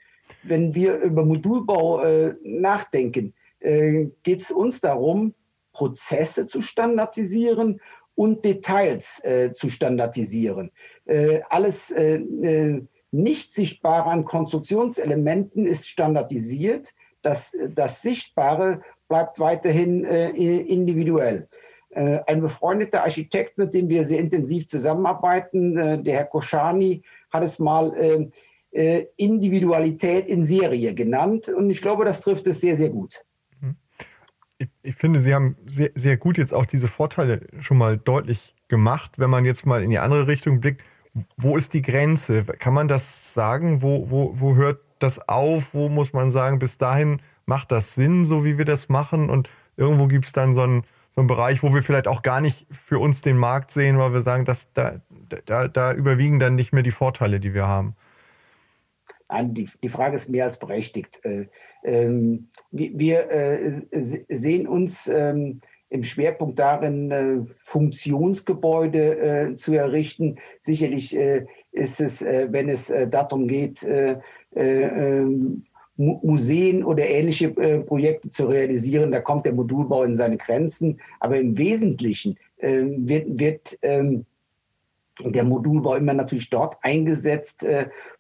wenn 0.44 0.76
wir 0.76 0.98
über 0.98 1.26
Modulbau 1.26 2.04
äh, 2.04 2.34
nachdenken, 2.44 3.34
äh, 3.60 4.08
geht 4.24 4.42
es 4.42 4.52
uns 4.52 4.82
darum, 4.82 5.34
Prozesse 5.74 6.48
zu 6.48 6.62
standardisieren 6.62 7.80
und 8.16 8.46
Details 8.46 9.24
äh, 9.24 9.52
zu 9.54 9.70
standardisieren. 9.70 10.72
Äh, 11.06 11.42
alles 11.50 11.92
äh, 11.92 12.16
äh, 12.16 12.84
nicht 13.12 13.54
Sichtbare 13.54 14.10
an 14.10 14.26
Konstruktionselementen 14.26 15.66
ist 15.66 15.90
standardisiert. 15.90 16.94
Das, 17.22 17.58
das 17.76 18.02
Sichtbare 18.02 18.82
bleibt 19.10 19.38
weiterhin 19.38 20.06
individuell. 20.06 21.50
Ein 21.94 22.40
befreundeter 22.40 23.04
Architekt, 23.04 23.58
mit 23.58 23.74
dem 23.74 23.90
wir 23.90 24.06
sehr 24.06 24.20
intensiv 24.20 24.70
zusammenarbeiten, 24.70 26.04
der 26.06 26.16
Herr 26.16 26.26
Koschani, 26.26 27.04
hat 27.30 27.44
es 27.44 27.60
mal 27.60 28.32
äh, 28.72 29.06
Individualität 29.18 30.28
in 30.28 30.46
Serie 30.46 30.94
genannt. 30.94 31.50
Und 31.50 31.70
ich 31.70 31.82
glaube, 31.82 32.06
das 32.06 32.22
trifft 32.22 32.48
es 32.48 32.62
sehr, 32.62 32.76
sehr 32.76 32.90
gut. 32.90 33.22
Ich, 34.58 34.70
ich 34.84 34.96
finde, 34.96 35.20
Sie 35.20 35.34
haben 35.34 35.58
sehr, 35.66 35.92
sehr 35.96 36.18
gut 36.18 36.38
jetzt 36.38 36.54
auch 36.54 36.66
diese 36.66 36.88
Vorteile 36.88 37.42
schon 37.60 37.78
mal 37.78 37.98
deutlich 37.98 38.54
gemacht. 38.68 39.12
Wenn 39.18 39.30
man 39.30 39.46
jetzt 39.46 39.66
mal 39.66 39.84
in 39.84 39.90
die 39.90 40.00
andere 40.00 40.28
Richtung 40.28 40.62
blickt, 40.62 40.82
wo 41.36 41.58
ist 41.58 41.74
die 41.74 41.82
Grenze? 41.82 42.46
Kann 42.46 42.74
man 42.74 42.88
das 42.88 43.34
sagen? 43.34 43.82
Wo, 43.82 44.10
wo, 44.10 44.40
wo 44.40 44.56
hört 44.56 44.80
das 45.00 45.28
auf? 45.28 45.74
Wo 45.74 45.90
muss 45.90 46.14
man 46.14 46.32
sagen, 46.32 46.60
bis 46.60 46.78
dahin 46.78 47.22
macht 47.46 47.72
das 47.72 47.96
Sinn, 47.96 48.24
so 48.24 48.46
wie 48.46 48.58
wir 48.58 48.66
das 48.66 48.88
machen? 48.88 49.30
Und 49.30 49.50
irgendwo 49.76 50.08
gibt 50.08 50.26
es 50.26 50.32
dann 50.32 50.54
so 50.54 50.62
einen, 50.62 50.84
so 51.10 51.20
einen 51.20 51.28
Bereich, 51.28 51.64
wo 51.64 51.74
wir 51.74 51.84
vielleicht 51.84 52.08
auch 52.08 52.22
gar 52.22 52.40
nicht 52.40 52.66
für 52.72 53.00
uns 53.00 53.22
den 53.22 53.38
Markt 53.38 53.72
sehen, 53.72 53.98
weil 53.98 54.14
wir 54.14 54.22
sagen, 54.22 54.46
dass 54.46 54.72
da, 54.74 55.02
da, 55.46 55.68
da 55.68 55.94
überwiegen 55.94 56.40
dann 56.40 56.56
nicht 56.56 56.72
mehr 56.72 56.84
die 56.84 56.92
Vorteile, 56.92 57.42
die 57.42 57.54
wir 57.54 57.68
haben 57.68 57.96
an. 59.32 59.54
Die, 59.54 59.70
die 59.82 59.90
Frage 59.90 60.16
ist 60.16 60.30
mehr 60.30 60.46
als 60.46 60.60
berechtigt. 60.60 61.22
Äh, 61.24 61.48
ähm, 61.84 62.50
wir, 62.72 62.92
wir 62.98 63.32
äh, 63.32 63.82
sehen 63.92 64.68
uns 64.68 65.08
ähm, 65.08 65.62
im 65.90 66.04
Schwerpunkt 66.06 66.58
darin, 66.58 67.12
äh, 67.12 67.54
Funktionsgebäude 67.64 69.50
äh, 69.52 69.56
zu 69.56 69.74
errichten. 69.74 70.38
Sicherlich 70.62 71.16
äh, 71.16 71.46
ist 71.72 72.00
es, 72.00 72.22
äh, 72.22 72.48
wenn 72.50 72.70
es 72.70 72.94
darum 73.10 73.48
geht, 73.48 73.86
ähm, 74.56 75.66
Museen 75.98 76.84
oder 76.84 77.08
ähnliche 77.08 77.50
Projekte 77.86 78.30
zu 78.30 78.48
realisieren, 78.48 79.12
da 79.12 79.20
kommt 79.20 79.46
der 79.46 79.54
Modulbau 79.54 80.04
in 80.04 80.16
seine 80.16 80.38
Grenzen. 80.38 81.00
Aber 81.20 81.40
im 81.40 81.58
Wesentlichen 81.58 82.38
wird, 82.60 83.40
wird 83.40 83.78
der 85.20 85.44
Modulbau 85.44 85.96
immer 85.96 86.14
natürlich 86.14 86.50
dort 86.50 86.78
eingesetzt, 86.82 87.66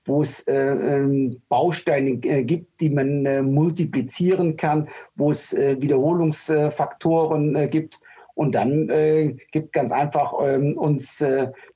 wo 0.05 0.21
es 0.21 0.47
äh, 0.47 0.53
ähm, 0.55 1.41
Bausteine 1.47 2.11
äh, 2.23 2.43
gibt, 2.43 2.81
die 2.81 2.89
man 2.89 3.25
äh, 3.25 3.41
multiplizieren 3.41 4.57
kann, 4.57 4.89
wo 5.15 5.31
es 5.31 5.53
äh, 5.53 5.79
Wiederholungsfaktoren 5.79 7.55
äh, 7.55 7.67
gibt. 7.67 7.99
Und 8.33 8.53
dann 8.55 8.89
äh, 8.89 9.35
gibt 9.51 9.73
ganz 9.73 9.91
einfach 9.91 10.33
ähm, 10.41 10.75
uns 10.77 11.23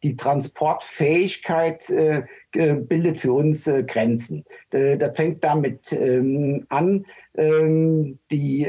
die 0.01 0.15
Transportfähigkeit, 0.15 1.85
bildet 2.51 3.19
für 3.19 3.33
uns 3.33 3.69
Grenzen. 3.87 4.45
das 4.71 5.15
fängt 5.15 5.43
damit 5.43 5.91
ähm, 5.91 6.65
an, 6.69 7.05
ähm, 7.35 8.17
die 8.31 8.67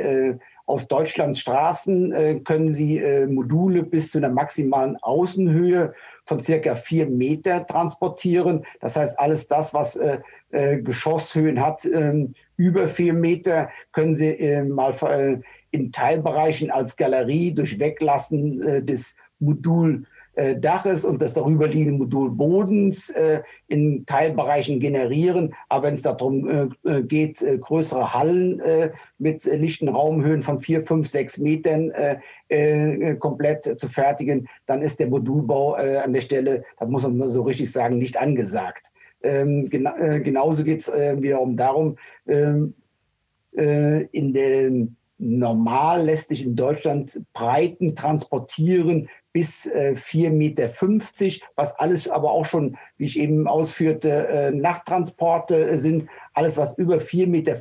auf 0.66 0.86
Deutschlands 0.86 1.38
Straßen 1.40 2.42
können 2.42 2.74
Sie 2.74 3.00
Module 3.28 3.84
bis 3.84 4.10
zu 4.10 4.18
einer 4.18 4.30
maximalen 4.30 4.96
Außenhöhe 4.96 5.94
von 6.26 6.42
circa 6.42 6.74
vier 6.74 7.06
Meter 7.06 7.66
transportieren. 7.66 8.66
Das 8.80 8.96
heißt, 8.96 9.18
alles 9.18 9.48
das, 9.48 9.72
was 9.72 9.96
äh, 9.96 10.18
äh, 10.50 10.82
Geschosshöhen 10.82 11.64
hat, 11.64 11.84
äh, 11.86 12.26
über 12.56 12.88
vier 12.88 13.14
Meter, 13.14 13.70
können 13.92 14.16
Sie 14.16 14.28
äh, 14.28 14.62
mal 14.62 14.92
äh, 15.02 15.38
in 15.70 15.92
Teilbereichen 15.92 16.70
als 16.70 16.96
Galerie 16.96 17.52
durch 17.52 17.78
Weglassen 17.78 18.62
äh, 18.62 18.82
des 18.82 19.16
Modul 19.38 20.04
Daches 20.36 21.04
und 21.04 21.22
des 21.22 21.34
darüber 21.34 21.66
liegenden 21.66 21.98
Modulbodens 21.98 23.10
äh, 23.10 23.40
in 23.68 24.04
Teilbereichen 24.04 24.80
generieren. 24.80 25.54
Aber 25.68 25.88
wenn 25.88 25.94
es 25.94 26.02
darum 26.02 26.70
äh, 26.84 27.02
geht, 27.02 27.40
äh, 27.42 27.58
größere 27.58 28.12
Hallen 28.12 28.62
mit 29.18 29.44
lichten 29.44 29.88
Raumhöhen 29.88 30.42
von 30.42 30.60
vier, 30.60 30.82
fünf, 30.86 31.08
sechs 31.08 31.38
Metern 31.38 31.90
äh, 32.48 33.16
komplett 33.16 33.80
zu 33.80 33.88
fertigen, 33.88 34.48
dann 34.66 34.82
ist 34.82 35.00
der 35.00 35.08
Modulbau 35.08 35.76
äh, 35.78 35.96
an 35.98 36.12
der 36.12 36.20
Stelle, 36.20 36.64
das 36.78 36.88
muss 36.88 37.02
man 37.06 37.28
so 37.28 37.42
richtig 37.42 37.72
sagen, 37.72 37.98
nicht 37.98 38.16
angesagt. 38.18 38.92
Ähm, 39.22 39.68
gena 39.68 39.96
äh, 39.98 40.20
genauso 40.20 40.62
geht 40.62 40.80
es 40.80 40.88
äh, 40.88 41.20
wiederum 41.20 41.56
darum, 41.56 41.96
ähm, 42.28 42.74
äh, 43.56 44.02
in 44.06 44.32
der 44.32 44.70
normal 45.18 46.04
lässt 46.04 46.28
sich 46.28 46.44
in 46.44 46.56
Deutschland 46.56 47.20
Breiten 47.32 47.94
transportieren 47.94 49.08
bis 49.36 49.66
äh, 49.66 49.94
4,50 49.98 50.30
Meter, 50.30 50.70
was 51.56 51.78
alles 51.78 52.08
aber 52.08 52.30
auch 52.30 52.46
schon, 52.46 52.78
wie 52.96 53.04
ich 53.04 53.18
eben 53.18 53.46
ausführte, 53.46 54.28
äh, 54.28 54.50
Nachttransporte 54.50 55.76
sind. 55.76 56.08
Alles, 56.32 56.56
was 56.56 56.78
über 56.78 56.96
4,50 56.96 57.26
Meter 57.26 57.54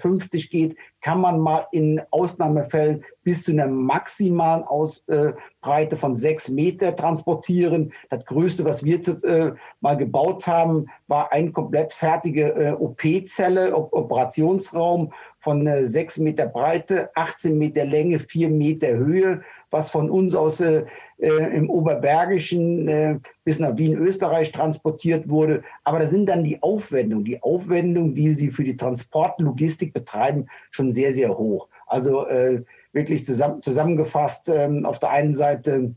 geht, 0.49 0.77
kann 1.01 1.19
man 1.19 1.37
mal 1.37 1.67
in 1.73 2.01
Ausnahmefällen 2.11 3.03
bis 3.25 3.43
zu 3.43 3.51
einer 3.51 3.67
maximalen 3.67 4.63
Ausbreite 4.63 5.95
äh, 5.95 5.97
von 5.97 6.15
6 6.15 6.47
Meter 6.49 6.95
transportieren. 6.95 7.91
Das 8.09 8.23
Größte, 8.23 8.63
was 8.63 8.85
wir 8.85 9.01
äh, 9.25 9.51
mal 9.81 9.97
gebaut 9.97 10.47
haben, 10.47 10.87
war 11.07 11.33
eine 11.33 11.51
komplett 11.51 11.91
fertige 11.91 12.53
äh, 12.53 12.71
OP-Zelle, 12.71 13.75
Operationsraum 13.75 15.11
von 15.45 15.65
äh, 15.65 15.85
6 15.85 16.17
Meter 16.17 16.47
Breite, 16.47 17.09
18 17.15 17.57
Meter 17.57 17.85
Länge, 17.85 18.19
4 18.19 18.49
Meter 18.49 18.89
Höhe 18.89 19.41
was 19.75 19.91
von 19.91 20.09
uns 20.09 20.33
aus 20.35 20.61
äh, 20.61 20.85
äh, 21.19 21.55
im 21.55 21.69
Oberbergischen 21.69 22.87
äh, 22.87 23.19
bis 23.43 23.59
nach 23.59 23.75
Wien, 23.75 23.93
Österreich 23.93 24.53
transportiert 24.53 25.27
wurde. 25.27 25.63
Aber 25.83 25.99
da 25.99 26.07
sind 26.07 26.27
dann 26.27 26.45
die 26.45 26.63
Aufwendungen, 26.63 27.25
die 27.25 27.43
Aufwendungen, 27.43 28.15
die 28.15 28.31
sie 28.31 28.51
für 28.51 28.63
die 28.63 28.77
Transportlogistik 28.77 29.93
betreiben, 29.93 30.47
schon 30.71 30.93
sehr, 30.93 31.13
sehr 31.13 31.37
hoch. 31.37 31.67
Also 31.87 32.25
äh, 32.27 32.63
wirklich 32.93 33.25
zusammen, 33.25 33.61
zusammengefasst, 33.61 34.49
ähm, 34.49 34.85
auf 34.85 34.99
der 34.99 35.09
einen 35.09 35.33
Seite 35.33 35.93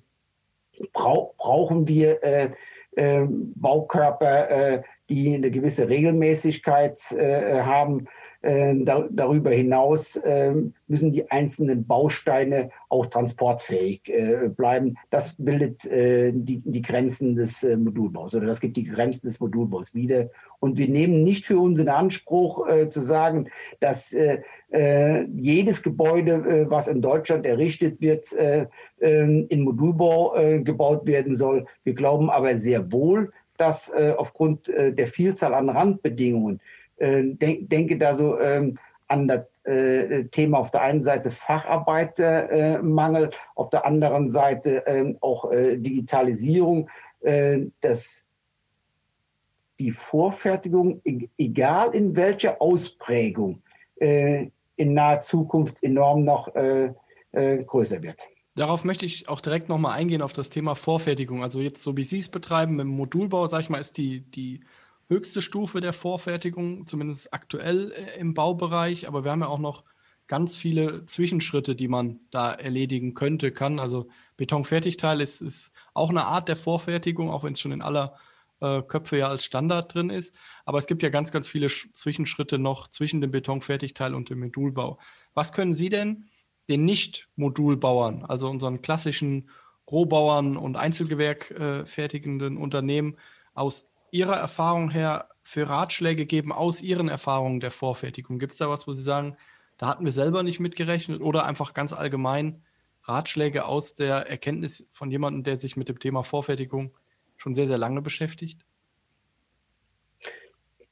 brau 0.93 1.35
brauchen 1.39 1.87
wir 1.87 2.23
äh, 2.25 2.51
äh, 2.97 3.27
Baukörper, 3.29 4.83
die 5.09 5.35
eine 5.35 5.51
gewisse 5.51 5.89
Regelmäßigkeit 5.89 6.99
haben 6.99 8.09
darüber 8.51 9.51
hinaus 9.51 10.17
äh, 10.17 10.55
müssen 10.87 11.13
die 11.13 11.31
einzelnen 11.31 11.87
Bausteine 11.87 12.71
auch 12.89 13.07
transportfähig 13.07 14.09
äh, 14.09 14.49
bleiben. 14.49 14.97
Das 15.11 15.35
bildet 15.37 15.85
die, 15.85 16.63
die 16.65 16.83
Grenzen 16.83 17.37
des 17.37 17.63
Modulbaus 17.63 18.35
oder 18.35 18.47
das 18.47 18.61
gibt 18.61 18.77
die 18.77 18.85
Grenzen 18.85 19.27
des 19.27 19.41
Modulbaus 19.41 19.95
wieder. 19.95 20.29
Und 20.61 20.79
wir 20.79 20.89
nehmen 20.89 21.23
nicht 21.23 21.47
für 21.47 21.59
uns 21.59 21.79
in 21.79 21.89
Anspruch 21.89 22.67
zu 22.91 23.01
sagen, 23.01 23.49
dass 23.81 24.17
jedes 24.71 25.83
Gebäude, 25.83 26.67
was 26.69 26.89
in 26.89 27.01
Deutschland 27.01 27.47
errichtet 27.47 28.01
wird, 28.01 28.27
ähm, 29.01 29.47
in 29.49 29.63
Modulbau 29.63 30.35
gebaut 30.63 31.07
werden 31.07 31.37
soll. 31.37 31.67
Wir 31.85 31.95
glauben 31.95 32.29
aber 32.31 32.57
sehr 32.57 32.91
wohl, 32.91 33.31
dass 33.57 33.93
aufgrund 33.93 34.69
der 34.69 35.07
Vielzahl 35.07 35.55
an 35.55 35.69
Randbedingungen 35.69 36.57
äh, 36.57 36.78
denk, 37.01 37.71
denke 37.71 37.97
da 37.99 38.15
so 38.15 38.39
ähm, 38.39 38.79
an 39.07 39.29
das 39.29 39.47
äh, 39.65 40.25
Thema 40.25 40.59
auf 40.59 40.71
der 40.71 40.83
einen 40.83 41.03
Seite 41.03 41.31
Facharbeitermangel, 41.31 43.31
auf 43.55 43.71
der 43.71 43.87
anderen 43.87 44.29
Seite 44.31 44.83
ähm, 44.87 45.17
auch 45.21 45.51
Digitalisierung, 45.51 46.91
dass 47.81 48.27
die 49.81 49.91
Vorfertigung, 49.91 51.01
e-, 51.05 51.27
egal 51.37 51.93
in 51.95 52.15
welcher 52.15 52.63
Ausprägung, 52.63 53.61
in 53.97 54.53
naher 54.77 55.21
Zukunft 55.21 55.83
enorm 55.83 56.23
noch 56.23 56.53
größer 57.33 58.01
wird. 58.01 58.29
Darauf 58.59 58.83
möchte 58.83 59.07
ich 59.07 59.29
auch 59.29 59.41
direkt 59.41 59.69
nochmal 59.69 59.97
eingehen 59.97 60.21
auf 60.21 60.33
das 60.33 60.51
Thema 60.51 60.75
Vorfertigung. 60.75 61.45
Also 61.45 61.61
jetzt, 61.61 61.81
so 61.81 61.97
wie 61.97 62.03
Sie 62.03 62.19
es 62.19 62.29
betreiben, 62.29 62.81
im 62.81 62.89
Modulbau, 62.89 63.47
sage 63.47 63.63
ich 63.63 63.71
mal, 63.71 63.79
ist 63.79 63.99
die, 63.99 64.21
die 64.21 64.63
höchste 65.09 65.43
Stufe 65.43 65.81
der 65.81 65.93
Vorfertigung, 65.93 66.87
zumindest 66.87 67.33
aktuell 67.33 67.93
äh, 67.93 68.21
im 68.21 68.35
Baubereich. 68.35 69.09
Aber 69.09 69.25
wir 69.25 69.31
haben 69.31 69.41
ja 69.41 69.49
auch 69.49 69.59
noch 69.59 69.85
ganz 70.27 70.57
viele 70.57 71.07
Zwischenschritte, 71.07 71.75
die 71.75 71.89
man 71.89 72.21
da 72.31 72.53
erledigen 72.53 73.15
könnte, 73.15 73.51
kann. 73.51 73.79
Also 73.79 74.09
Betonfertigteil 74.37 75.21
ist, 75.21 75.41
ist 75.41 75.73
auch 75.95 76.11
eine 76.11 76.27
Art 76.27 76.49
der 76.49 76.57
Vorfertigung, 76.57 77.31
auch 77.31 77.45
wenn 77.45 77.55
es 77.55 77.61
schon 77.61 77.73
in 77.73 77.83
aller 77.83 78.17
äh, 78.61 78.83
Köpfe 78.83 79.19
ja 79.19 79.29
als 79.29 79.45
Standard 79.45 79.95
drin 79.95 80.11
ist. 80.11 80.35
Aber 80.65 80.79
es 80.79 80.87
gibt 80.87 81.03
ja 81.03 81.09
ganz, 81.09 81.33
ganz 81.33 81.49
viele 81.49 81.71
Sch 81.71 81.89
Zwischenschritte 81.95 82.59
noch 82.59 82.89
zwischen 82.89 83.21
dem 83.21 83.31
Betonfertigteil 83.31 84.15
und 84.15 84.31
dem 84.31 84.41
Modulbau. 84.41 84.99
Was 85.35 85.53
können 85.53 85.75
Sie 85.75 85.89
denn 85.89 86.29
den 86.69 86.85
Nicht-Modulbauern, 86.85 88.27
also 88.27 88.51
unseren 88.51 88.83
klassischen 88.83 89.49
Rohbauern 89.91 90.59
und 90.59 90.77
Einzelgewerk 90.77 91.51
äh, 91.53 91.87
fertigenden 91.87 92.59
Unternehmen 92.59 93.17
aus 93.55 93.87
Ihrer 94.11 94.37
Erfahrung 94.37 94.91
her 94.91 95.29
für 95.43 95.69
Ratschläge 95.69 96.27
geben 96.27 96.53
aus 96.53 96.83
Ihren 96.83 97.09
Erfahrungen 97.09 97.61
der 97.61 97.71
Vorfertigung? 97.71 98.39
Gibt 98.39 98.53
es 98.53 98.59
da 98.59 98.69
was, 98.69 98.87
wo 98.87 98.93
Sie 98.93 99.03
sagen, 99.03 99.37
da 99.79 99.87
hatten 99.87 100.05
wir 100.05 100.13
selber 100.13 100.43
nicht 100.43 100.61
mitgerechnet 100.61 101.21
oder 101.21 101.47
einfach 101.47 101.75
ganz 101.75 101.93
allgemein 101.93 102.63
Ratschläge 103.05 103.65
aus 103.65 103.95
der 103.95 104.29
Erkenntnis 104.29 104.87
von 104.93 105.11
jemandem, 105.11 105.45
der 105.45 105.59
sich 105.59 105.77
mit 105.77 105.89
dem 105.89 105.99
Thema 105.99 106.23
Vorfertigung 106.23 106.91
schon 107.37 107.55
sehr, 107.55 107.67
sehr 107.67 107.79
lange 107.79 108.03
beschäftigt? 108.03 108.65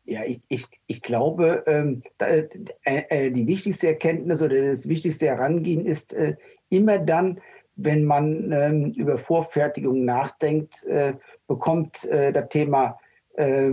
Ja, 0.04 0.22
ich, 0.24 0.40
ich, 0.48 0.66
ich 0.86 1.02
glaube, 1.02 1.64
ähm, 1.66 2.02
äh, 2.18 2.44
äh, 2.84 3.30
die 3.32 3.46
wichtigste 3.46 3.88
Erkenntnis 3.88 4.40
oder 4.40 4.70
das 4.70 4.88
wichtigste 4.88 5.26
Herangehen 5.26 5.84
ist 5.84 6.14
äh, 6.14 6.36
immer 6.70 6.98
dann, 6.98 7.40
wenn 7.74 8.04
man 8.04 8.52
ähm, 8.52 8.92
über 8.92 9.18
Vorfertigung 9.18 10.04
nachdenkt, 10.04 10.84
äh, 10.84 11.14
bekommt 11.48 12.04
äh, 12.04 12.32
das 12.32 12.48
Thema 12.48 12.98
äh, 13.36 13.72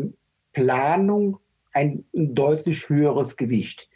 Planung 0.53 1.39
ein, 1.73 2.05
deutlich 2.13 2.87
höheres 2.87 3.35
Gewicht. 3.35 3.89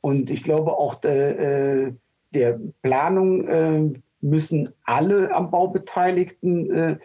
und 0.00 0.30
ich 0.30 0.44
glaube 0.44 0.72
auch, 0.72 1.00
der 1.00 2.60
Planung 2.82 4.00
müssen 4.20 4.72
alle 4.84 5.34
am 5.34 5.50
Bau 5.50 5.66
Beteiligten 5.68 7.00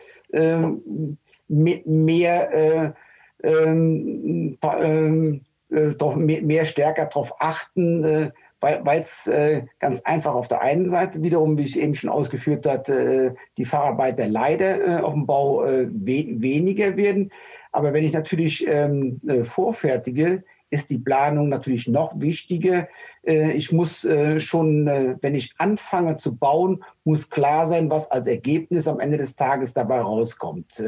mehr 1.50 2.96
ähm, 3.44 4.58
ähm, 4.64 5.42
äh, 5.70 5.94
doch 5.96 6.16
mehr, 6.16 6.42
mehr 6.42 6.66
stärker 6.66 7.06
darauf 7.06 7.42
achten, 7.42 8.04
äh, 8.04 8.32
weil 8.64 9.02
es 9.02 9.28
äh, 9.28 9.64
ganz 9.80 10.04
einfach 10.04 10.34
auf 10.34 10.48
der 10.48 10.62
einen 10.62 10.90
Seite 10.90 11.22
wiederum, 11.22 11.58
wie 11.58 11.64
ich 11.64 11.80
eben 11.80 11.96
schon 11.96 12.10
ausgeführt 12.10 12.66
hatte, 12.66 13.34
äh, 13.34 13.36
die 13.58 13.66
Facharbeiter 13.66 14.28
leider 14.28 15.00
äh, 15.00 15.02
auf 15.02 15.14
dem 15.14 15.26
Bau 15.26 15.66
äh, 15.66 15.88
we 15.88 16.42
weniger 16.42 16.96
werden. 16.96 17.32
Aber 17.72 17.92
wenn 17.92 18.06
ich 18.06 18.14
natürlich 18.14 18.66
ähm, 18.68 19.20
äh, 19.28 19.44
vorfertige, 19.44 20.44
ist 20.70 20.90
die 20.90 20.98
Planung 20.98 21.50
natürlich 21.50 21.88
noch 21.88 22.20
wichtiger. 22.20 22.88
Ich 23.22 23.72
muss 23.72 24.08
schon, 24.40 24.88
wenn 25.22 25.36
ich 25.36 25.54
anfange 25.60 26.18
zu 26.18 26.36
bauen, 26.36 26.84
muss 27.04 27.30
klar 27.30 27.68
sein, 27.68 27.92
was 27.92 28.10
als 28.10 28.26
Ergebnis 28.26 28.88
am 28.88 29.00
Ende 29.00 29.20
des 29.20 29.36
Tages 29.36 29.76
dabei 29.76 30.02
rauskommt. 30.02 30.84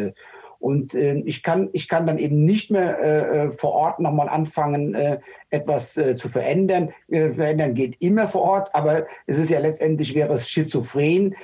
Und 0.59 0.93
äh, 0.95 1.15
ich, 1.25 1.43
kann, 1.43 1.69
ich 1.73 1.87
kann 1.87 2.07
dann 2.07 2.17
eben 2.17 2.43
nicht 2.43 2.71
mehr 2.71 2.99
äh, 2.99 3.45
äh, 3.45 3.51
vor 3.51 3.73
Ort 3.73 3.99
nochmal 3.99 4.29
anfangen, 4.29 4.95
äh, 4.95 5.19
etwas 5.49 5.97
äh, 5.97 6.15
zu 6.15 6.29
verändern. 6.29 6.93
Äh, 7.09 7.31
verändern 7.31 7.73
geht 7.73 8.01
immer 8.01 8.27
vor 8.27 8.41
Ort, 8.41 8.73
aber 8.73 9.05
es 9.27 9.37
ist 9.37 9.49
ja 9.49 9.59
letztendlich, 9.59 10.15
wäre 10.15 10.33
es 10.33 10.49
schizophren, 10.49 11.35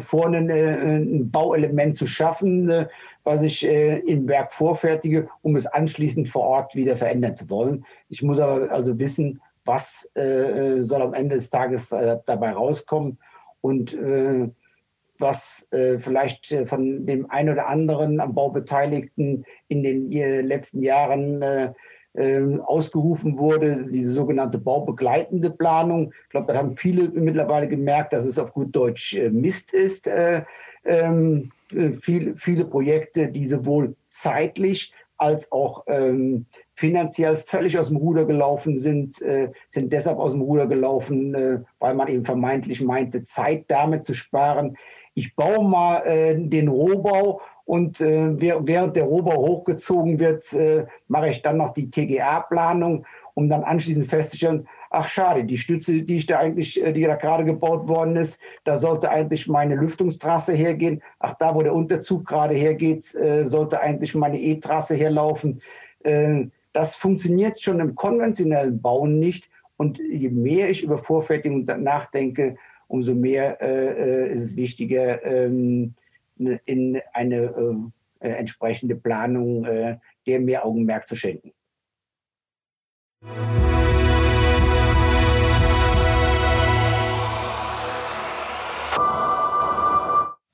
vorne 0.00 0.38
ein 0.38 1.30
Bauelement 1.30 1.96
zu 1.96 2.06
schaffen, 2.06 2.86
was 3.24 3.42
ich 3.42 3.66
im 3.66 4.28
Werk 4.28 4.52
vorfertige, 4.52 5.28
um 5.42 5.56
es 5.56 5.66
anschließend 5.66 6.28
vor 6.28 6.42
Ort 6.42 6.74
wieder 6.74 6.96
verändern 6.96 7.36
zu 7.36 7.48
wollen. 7.48 7.84
Ich 8.08 8.22
muss 8.22 8.38
aber 8.38 8.70
also 8.70 8.98
wissen, 8.98 9.40
was 9.64 10.12
soll 10.14 11.02
am 11.02 11.14
Ende 11.14 11.36
des 11.36 11.50
Tages 11.50 11.88
dabei 12.26 12.52
rauskommen. 12.52 13.18
Und 13.60 13.96
was 15.18 15.68
äh, 15.72 15.98
vielleicht 15.98 16.50
äh, 16.52 16.66
von 16.66 17.06
dem 17.06 17.30
einen 17.30 17.50
oder 17.50 17.68
anderen 17.68 18.20
am 18.20 18.34
Bau 18.34 18.50
Beteiligten 18.50 19.44
in 19.68 19.82
den 19.82 20.10
letzten 20.10 20.82
Jahren 20.82 21.42
äh, 21.42 21.72
äh, 22.14 22.58
ausgerufen 22.60 23.38
wurde, 23.38 23.86
diese 23.90 24.12
sogenannte 24.12 24.58
baubegleitende 24.58 25.50
Planung. 25.50 26.12
Ich 26.24 26.30
glaube, 26.30 26.52
da 26.52 26.58
haben 26.58 26.76
viele 26.76 27.08
mittlerweile 27.08 27.68
gemerkt, 27.68 28.12
dass 28.12 28.24
es 28.24 28.38
auf 28.38 28.52
gut 28.52 28.74
Deutsch 28.74 29.14
äh, 29.14 29.30
Mist 29.30 29.72
ist. 29.72 30.08
Ähm, 30.86 31.50
viel, 32.02 32.34
viele 32.36 32.66
Projekte, 32.66 33.28
die 33.28 33.46
sowohl 33.46 33.96
zeitlich 34.08 34.92
als 35.16 35.50
auch 35.50 35.84
ähm, 35.86 36.46
finanziell 36.74 37.36
völlig 37.36 37.78
aus 37.78 37.88
dem 37.88 37.96
Ruder 37.96 38.24
gelaufen 38.24 38.78
sind, 38.78 39.22
äh, 39.22 39.50
sind 39.70 39.92
deshalb 39.92 40.18
aus 40.18 40.32
dem 40.32 40.42
Ruder 40.42 40.66
gelaufen, 40.66 41.34
äh, 41.34 41.60
weil 41.78 41.94
man 41.94 42.08
eben 42.08 42.24
vermeintlich 42.24 42.82
meinte, 42.82 43.24
Zeit 43.24 43.64
damit 43.68 44.04
zu 44.04 44.14
sparen, 44.14 44.76
ich 45.14 45.34
baue 45.34 45.64
mal 45.64 46.00
äh, 46.06 46.34
den 46.36 46.68
Rohbau 46.68 47.40
und 47.64 48.00
äh, 48.00 48.38
während 48.38 48.96
der 48.96 49.04
Rohbau 49.04 49.36
hochgezogen 49.36 50.18
wird, 50.18 50.52
äh, 50.52 50.86
mache 51.08 51.30
ich 51.30 51.42
dann 51.42 51.56
noch 51.56 51.72
die 51.72 51.90
TGA-Planung, 51.90 53.06
um 53.34 53.48
dann 53.48 53.64
anschließend 53.64 54.06
festzustellen, 54.06 54.68
ach 54.90 55.08
schade, 55.08 55.44
die 55.44 55.58
Stütze, 55.58 56.02
die 56.02 56.16
ich 56.16 56.26
da 56.26 56.38
eigentlich, 56.38 56.82
äh, 56.82 56.92
die 56.92 57.02
da 57.02 57.16
gerade 57.16 57.44
gebaut 57.44 57.88
worden 57.88 58.16
ist, 58.16 58.40
da 58.64 58.76
sollte 58.76 59.10
eigentlich 59.10 59.48
meine 59.48 59.76
Lüftungstrasse 59.76 60.52
hergehen. 60.54 61.02
Ach, 61.18 61.34
da, 61.38 61.54
wo 61.54 61.62
der 61.62 61.74
Unterzug 61.74 62.26
gerade 62.26 62.54
hergeht, 62.54 63.14
äh, 63.14 63.44
sollte 63.44 63.80
eigentlich 63.80 64.14
meine 64.14 64.40
E-Trasse 64.40 64.94
herlaufen. 64.94 65.62
Äh, 66.02 66.46
das 66.72 66.96
funktioniert 66.96 67.60
schon 67.60 67.80
im 67.80 67.94
konventionellen 67.94 68.80
Bauen 68.80 69.18
nicht. 69.18 69.44
Und 69.76 69.98
je 69.98 70.28
mehr 70.28 70.70
ich 70.70 70.82
über 70.82 70.98
Vorfertigung 70.98 71.64
nachdenke, 71.64 72.56
umso 72.88 73.14
mehr 73.14 73.60
äh, 73.60 74.26
äh, 74.26 74.34
ist 74.34 74.42
es 74.42 74.56
wichtiger, 74.56 75.24
ähm, 75.24 75.94
ne, 76.36 76.60
in 76.64 77.00
eine 77.12 77.36
äh, 77.36 77.76
äh, 78.20 78.30
entsprechende 78.30 78.96
Planung 78.96 79.64
äh, 79.64 79.98
der 80.26 80.40
mehr 80.40 80.64
Augenmerk 80.64 81.06
zu 81.06 81.16
schenken. 81.16 81.52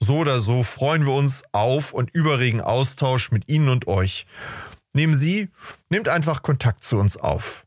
So 0.00 0.18
oder 0.18 0.38
so 0.38 0.64
freuen 0.64 1.06
wir 1.06 1.14
uns 1.14 1.44
auf 1.52 1.94
und 1.94 2.10
über 2.10 2.40
regen 2.40 2.60
Austausch 2.60 3.30
mit 3.30 3.48
Ihnen 3.48 3.70
und 3.70 3.86
euch. 3.86 4.26
Nehmen 4.92 5.14
Sie, 5.14 5.48
nehmt 5.88 6.10
einfach 6.10 6.42
Kontakt 6.42 6.84
zu 6.84 6.98
uns 6.98 7.16
auf. 7.16 7.64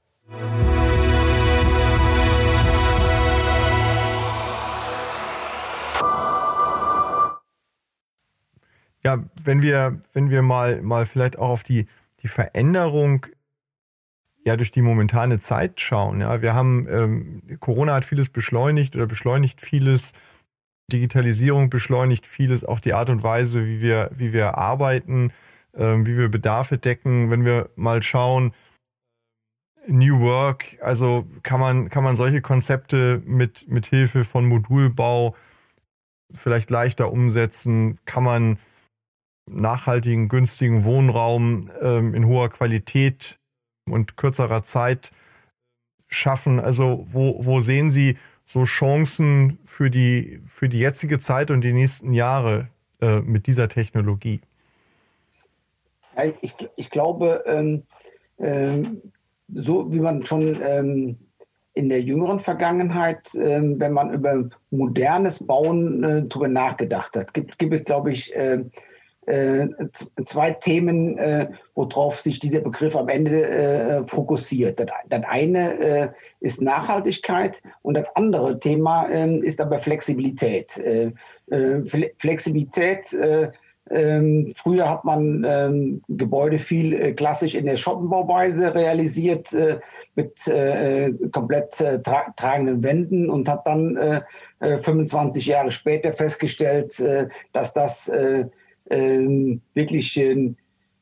Ja, 9.07 9.23
wenn 9.41 9.61
wir, 9.61 10.01
wenn 10.11 10.29
wir 10.29 10.41
mal, 10.41 10.81
mal 10.81 11.05
vielleicht 11.05 11.39
auch 11.39 11.51
auf 11.51 11.63
die, 11.63 11.87
die 12.23 12.27
Veränderung 12.27 13.25
ja 14.43 14.57
durch 14.57 14.69
die 14.69 14.81
momentane 14.81 15.39
Zeit 15.39 15.79
schauen. 15.79 16.19
Ja, 16.19 16.41
wir 16.41 16.53
haben 16.53 16.85
ähm, 16.89 17.41
Corona 17.61 17.93
hat 17.93 18.03
vieles 18.03 18.27
beschleunigt 18.27 18.97
oder 18.97 19.07
beschleunigt 19.07 19.61
vieles. 19.61 20.11
Digitalisierung 20.91 21.69
beschleunigt 21.69 22.27
vieles, 22.27 22.65
auch 22.65 22.81
die 22.81 22.91
Art 22.91 23.09
und 23.09 23.23
Weise, 23.23 23.65
wie 23.65 23.79
wir, 23.79 24.11
wie 24.13 24.33
wir 24.33 24.57
arbeiten, 24.57 25.31
ähm, 25.73 26.05
wie 26.05 26.17
wir 26.17 26.27
Bedarfe 26.27 26.77
decken. 26.77 27.31
Wenn 27.31 27.45
wir 27.45 27.69
mal 27.77 28.03
schauen, 28.03 28.53
New 29.87 30.19
Work, 30.19 30.65
also 30.81 31.25
kann 31.43 31.61
man, 31.61 31.89
kann 31.89 32.03
man 32.03 32.17
solche 32.17 32.41
Konzepte 32.41 33.23
mit, 33.25 33.69
mit 33.69 33.85
Hilfe 33.85 34.25
von 34.25 34.45
Modulbau 34.45 35.33
vielleicht 36.29 36.69
leichter 36.69 37.09
umsetzen? 37.09 37.99
Kann 38.03 38.25
man 38.25 38.59
nachhaltigen, 39.47 40.29
günstigen 40.29 40.83
Wohnraum 40.83 41.69
ähm, 41.81 42.13
in 42.13 42.27
hoher 42.27 42.49
Qualität 42.49 43.37
und 43.85 44.17
kürzerer 44.17 44.63
Zeit 44.63 45.11
schaffen? 46.07 46.59
Also 46.59 47.05
wo, 47.09 47.45
wo 47.45 47.61
sehen 47.61 47.89
Sie 47.89 48.17
so 48.43 48.63
Chancen 48.63 49.59
für 49.65 49.89
die, 49.89 50.41
für 50.47 50.69
die 50.69 50.79
jetzige 50.79 51.19
Zeit 51.19 51.51
und 51.51 51.61
die 51.61 51.73
nächsten 51.73 52.13
Jahre 52.13 52.67
äh, 53.01 53.19
mit 53.19 53.47
dieser 53.47 53.69
Technologie? 53.69 54.39
Ich, 56.41 56.55
ich 56.75 56.89
glaube, 56.89 57.43
ähm, 57.45 57.83
ähm, 58.39 59.01
so 59.53 59.91
wie 59.91 59.99
man 59.99 60.25
schon 60.25 60.59
ähm, 60.61 61.17
in 61.73 61.89
der 61.89 62.01
jüngeren 62.01 62.39
Vergangenheit, 62.39 63.35
ähm, 63.35 63.79
wenn 63.79 63.93
man 63.93 64.11
über 64.11 64.49
modernes 64.71 65.45
Bauen 65.45 66.03
äh, 66.03 66.23
darüber 66.25 66.47
nachgedacht 66.47 67.15
hat, 67.15 67.33
gibt, 67.33 67.59
gibt 67.59 67.73
es, 67.73 67.83
glaube 67.83 68.11
ich, 68.11 68.35
äh, 68.35 68.63
äh, 69.27 69.67
zwei 70.25 70.51
Themen, 70.51 71.17
äh, 71.17 71.47
worauf 71.75 72.19
sich 72.19 72.39
dieser 72.39 72.61
Begriff 72.61 72.95
am 72.95 73.09
Ende 73.09 73.47
äh, 73.47 74.03
fokussiert. 74.07 74.79
Das, 74.79 74.87
das 75.07 75.23
eine 75.25 75.79
äh, 75.79 76.07
ist 76.39 76.61
Nachhaltigkeit 76.61 77.61
und 77.81 77.93
das 77.95 78.05
andere 78.15 78.59
Thema 78.59 79.09
ähm, 79.09 79.43
ist 79.43 79.61
aber 79.61 79.79
Flexibilität. 79.79 80.77
Äh, 80.77 81.11
äh, 81.49 82.11
Flexibilität 82.17 83.15
ähm, 83.89 84.53
früher 84.55 84.89
hat 84.89 85.05
man 85.05 85.45
ähm, 85.47 86.01
Gebäude 86.07 86.59
viel 86.59 86.93
äh, 86.93 87.13
klassisch 87.13 87.55
in 87.55 87.65
der 87.65 87.77
Schottenbauweise 87.77 88.75
realisiert, 88.75 89.53
äh, 89.53 89.79
mit 90.15 90.47
äh, 90.47 91.13
komplett 91.31 91.79
äh, 91.79 92.01
tra 92.01 92.25
tragenden 92.35 92.81
Wänden 92.83 93.29
und 93.29 93.47
hat 93.47 93.67
dann 93.67 94.23
25 94.59 95.47
äh, 95.47 95.51
Jahre 95.51 95.71
später 95.71 96.11
festgestellt, 96.13 96.99
äh, 96.99 97.27
dass 97.53 97.73
das 97.73 98.11
ähm, 98.89 99.61
wirklich 99.73 100.13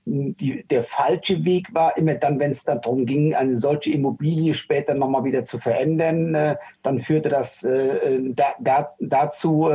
die, 0.08 0.64
der 0.70 0.84
falsche 0.84 1.44
Weg 1.46 1.74
war, 1.74 1.98
immer 1.98 2.14
dann, 2.16 2.40
wenn 2.40 2.52
es 2.52 2.64
darum 2.64 3.06
ging, 3.06 3.34
eine 3.34 3.56
solche 3.56 3.92
Immobilie 3.92 4.54
später 4.54 4.94
nochmal 4.94 5.24
wieder 5.24 5.46
zu 5.46 5.58
verändern, 5.58 6.58
dann 6.84 7.00
führte 7.00 7.30
das 7.30 7.62
da, 7.62 8.54
da, 8.60 8.94
dazu, 9.00 9.68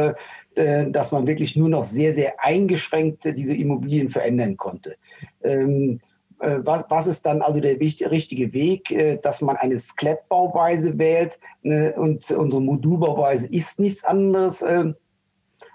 äh, 0.56 0.90
dass 0.90 1.12
man 1.12 1.28
wirklich 1.28 1.54
nur 1.54 1.68
noch 1.68 1.84
sehr, 1.84 2.12
sehr 2.12 2.42
eingeschränkt 2.42 3.24
diese 3.24 3.54
Immobilien 3.54 4.10
verändern 4.10 4.56
konnte. 4.56 4.96
Ähm, 5.42 6.00
äh, 6.40 6.58
was, 6.58 6.86
was 6.88 7.06
ist 7.06 7.24
dann 7.24 7.40
also 7.40 7.60
der 7.60 7.78
richtige 7.78 8.52
Weg, 8.52 8.90
äh, 8.90 9.16
dass 9.18 9.42
man 9.42 9.56
eine 9.56 9.78
Skelettbauweise 9.78 10.98
wählt 10.98 11.38
ne, 11.62 11.92
und 11.96 12.28
unsere 12.32 12.60
Modulbauweise 12.60 13.46
ist 13.52 13.78
nichts 13.78 14.04
anderes 14.04 14.64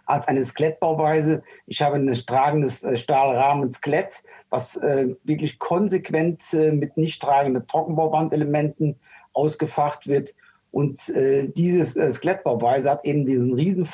als 0.05 0.27
eine 0.27 0.43
Skelettbauweise. 0.43 1.43
Ich 1.67 1.81
habe 1.81 1.95
ein 1.97 2.13
tragendes 2.13 2.85
Stahlrahmen-Skelett, 2.95 4.23
was 4.49 4.79
wirklich 5.23 5.59
konsequent 5.59 6.43
mit 6.53 6.97
nicht 6.97 7.21
tragenden 7.21 7.67
Trockenbauwandelementen 7.67 8.99
ausgefacht 9.33 10.07
wird 10.07 10.29
und 10.75 11.07
äh, 11.07 11.47
dieses 11.55 11.95
äh, 11.95 12.11
Skelettbauweise 12.11 12.91
hat 12.91 13.05
eben 13.05 13.25
diesen 13.25 13.53
riesen 13.53 13.85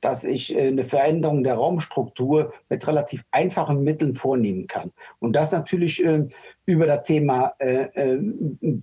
dass 0.00 0.22
ich 0.22 0.54
äh, 0.54 0.68
eine 0.68 0.84
Veränderung 0.84 1.42
der 1.42 1.54
Raumstruktur 1.54 2.52
mit 2.68 2.86
relativ 2.86 3.24
einfachen 3.32 3.82
Mitteln 3.82 4.14
vornehmen 4.14 4.68
kann. 4.68 4.92
Und 5.18 5.32
das 5.32 5.50
natürlich 5.50 6.04
äh, 6.04 6.28
über 6.66 6.86
das 6.86 7.02
Thema 7.04 7.52
äh, 7.58 7.86
äh, 7.94 8.18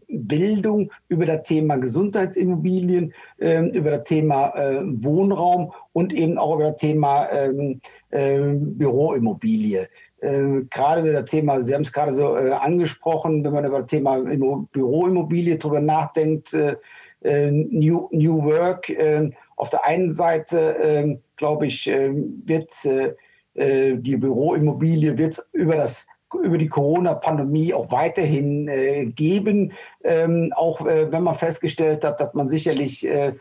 Bildung, 0.09 0.91
über 1.07 1.25
das 1.25 1.43
Thema 1.43 1.77
Gesundheitsimmobilien, 1.77 3.13
äh, 3.39 3.65
über 3.69 3.91
das 3.91 4.03
Thema 4.03 4.49
äh, 4.55 4.81
Wohnraum 5.03 5.71
und 5.93 6.13
eben 6.13 6.37
auch 6.37 6.55
über 6.55 6.71
das 6.71 6.81
Thema 6.81 7.29
ähm, 7.31 7.81
äh, 8.11 8.39
Büroimmobilie. 8.39 9.89
Gerade 10.19 11.01
über 11.01 11.13
das 11.13 11.29
Thema, 11.29 11.61
Sie 11.61 11.75
haben 11.75 11.83
es 11.83 11.93
gerade 11.93 12.15
so 12.15 12.33
angesprochen, 12.33 13.43
wenn 13.43 13.53
man 13.53 13.65
über 13.65 13.81
das 13.81 13.87
Thema 13.87 14.17
Büroimmobilie 14.17 15.59
drüber 15.59 15.79
nachdenkt, 15.79 16.57
New, 17.21 18.09
New 18.11 18.43
Work. 18.43 18.91
Auf 19.55 19.69
der 19.69 19.85
einen 19.85 20.11
Seite, 20.11 21.19
glaube 21.35 21.67
ich, 21.67 21.85
wird 21.85 22.73
die 23.53 24.17
Büroimmobilie 24.17 25.15
wird 25.19 25.47
über 25.53 25.75
das 25.75 26.07
über 26.33 26.57
die 26.57 26.69
Corona-Pandemie 26.69 27.73
auch 27.73 27.91
weiterhin 27.91 28.67
äh, 28.67 29.05
geben, 29.05 29.73
ähm, 30.03 30.53
auch 30.55 30.85
äh, 30.85 31.11
wenn 31.11 31.23
man 31.23 31.35
festgestellt 31.35 32.03
hat, 32.03 32.19
dass 32.19 32.33
man 32.33 32.49
sicherlich 32.49 33.07
äh, 33.07 33.33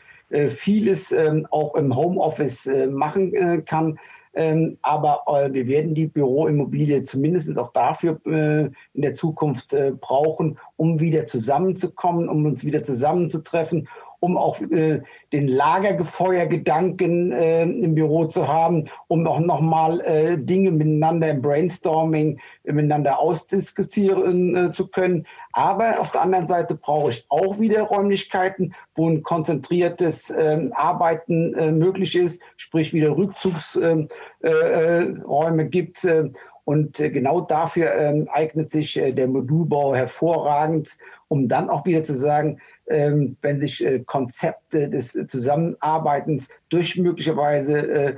vieles 0.48 1.12
ähm, 1.12 1.46
auch 1.50 1.76
im 1.76 1.94
Homeoffice 1.94 2.68
machen 2.90 3.64
kann. 3.64 3.96
Ähm, 4.36 4.76
aber 4.82 5.22
äh, 5.28 5.52
wir 5.54 5.66
werden 5.66 5.94
die 5.94 6.08
Büroimmobilie 6.08 7.02
zumindest 7.04 7.58
auch 7.58 7.72
dafür 7.72 8.20
äh, 8.26 8.66
in 8.92 9.02
der 9.02 9.14
Zukunft 9.14 9.72
äh, 9.72 9.92
brauchen, 9.98 10.58
um 10.76 11.00
wieder 11.00 11.26
zusammenzukommen, 11.26 12.28
um 12.28 12.44
uns 12.44 12.62
wieder 12.62 12.82
zusammenzutreffen, 12.82 13.88
um 14.20 14.36
auch 14.36 14.60
äh, 14.60 15.02
den 15.32 15.48
Lagergefeuergedanken 15.48 17.32
äh, 17.32 17.62
im 17.62 17.94
Büro 17.94 18.26
zu 18.26 18.48
haben, 18.48 18.88
um 19.08 19.26
auch 19.26 19.40
nochmal 19.40 20.00
äh, 20.00 20.38
Dinge 20.38 20.70
miteinander 20.70 21.30
im 21.30 21.42
Brainstorming 21.42 22.38
äh, 22.64 22.72
miteinander 22.72 23.18
ausdiskutieren 23.18 24.56
äh, 24.56 24.72
zu 24.72 24.88
können. 24.88 25.26
Aber 25.52 26.00
auf 26.00 26.12
der 26.12 26.22
anderen 26.22 26.46
Seite 26.46 26.74
brauche 26.74 27.10
ich 27.10 27.24
auch 27.28 27.58
wieder 27.58 27.82
Räumlichkeiten, 27.82 28.74
wo 28.94 29.08
ein 29.08 29.22
konzentriertes 29.22 30.30
ähm, 30.30 30.72
Arbeiten 30.74 31.54
äh, 31.54 31.72
möglich 31.72 32.14
ist, 32.16 32.42
sprich 32.56 32.92
wieder 32.92 33.16
Rückzugsräume 33.16 34.08
ähm, 34.42 35.58
äh, 35.60 35.64
gibt. 35.68 36.04
Äh, 36.04 36.30
und 36.66 36.98
äh, 36.98 37.10
genau 37.10 37.42
dafür 37.42 37.94
ähm, 37.94 38.28
eignet 38.30 38.70
sich 38.70 38.96
äh, 38.96 39.12
der 39.12 39.28
Modulbau 39.28 39.94
hervorragend, 39.94 40.90
um 41.28 41.48
dann 41.48 41.70
auch 41.70 41.86
wieder 41.86 42.02
zu 42.02 42.16
sagen, 42.16 42.60
wenn 42.86 43.60
sich 43.60 43.84
äh, 43.84 44.00
Konzepte 44.00 44.88
des 44.88 45.12
Zusammenarbeitens 45.26 46.50
durch 46.68 46.96
möglicherweise 46.96 48.16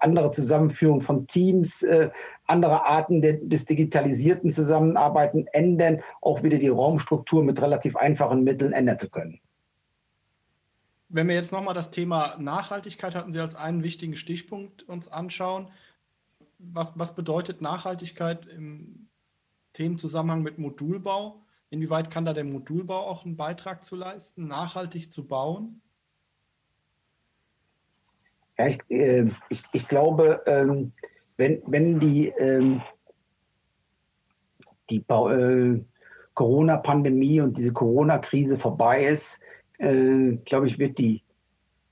andere 0.00 0.30
Zusammenführung 0.30 1.02
von 1.02 1.26
Teams, 1.26 1.86
andere 2.46 2.86
Arten 2.86 3.20
des 3.20 3.66
digitalisierten 3.66 4.50
Zusammenarbeiten 4.50 5.46
ändern, 5.52 6.02
auch 6.22 6.42
wieder 6.42 6.56
die 6.56 6.68
Raumstruktur 6.68 7.44
mit 7.44 7.60
relativ 7.60 7.96
einfachen 7.96 8.44
Mitteln 8.44 8.72
ändern 8.72 8.98
zu 8.98 9.10
können. 9.10 9.40
Wenn 11.10 11.28
wir 11.28 11.34
jetzt 11.34 11.52
nochmal 11.52 11.74
das 11.74 11.90
Thema 11.90 12.36
Nachhaltigkeit 12.38 13.14
hatten 13.14 13.34
Sie 13.34 13.40
als 13.40 13.54
einen 13.54 13.82
wichtigen 13.82 14.16
Stichpunkt 14.16 14.88
uns 14.88 15.08
anschauen 15.12 15.66
was, 16.62 16.98
was 16.98 17.14
bedeutet 17.14 17.60
Nachhaltigkeit 17.60 18.46
im 18.46 19.08
Themenzusammenhang 19.72 20.42
mit 20.42 20.58
Modulbau? 20.58 21.40
Inwieweit 21.72 22.10
kann 22.10 22.26
da 22.26 22.34
der 22.34 22.44
Modulbau 22.44 23.06
auch 23.06 23.24
einen 23.24 23.38
Beitrag 23.38 23.82
zu 23.82 23.96
leisten, 23.96 24.46
nachhaltig 24.46 25.10
zu 25.10 25.26
bauen? 25.26 25.80
Ja, 28.58 28.66
ich, 28.66 28.78
äh, 28.90 29.30
ich, 29.48 29.62
ich 29.72 29.88
glaube, 29.88 30.42
ähm, 30.44 30.92
wenn, 31.38 31.62
wenn 31.66 31.98
die, 31.98 32.28
ähm, 32.28 32.82
die 34.90 34.98
äh, 34.98 35.82
Corona-Pandemie 36.34 37.40
und 37.40 37.56
diese 37.56 37.72
Corona-Krise 37.72 38.58
vorbei 38.58 39.06
ist, 39.06 39.40
äh, 39.78 40.36
glaube 40.44 40.66
ich, 40.66 40.78
wird 40.78 40.98
die 40.98 41.22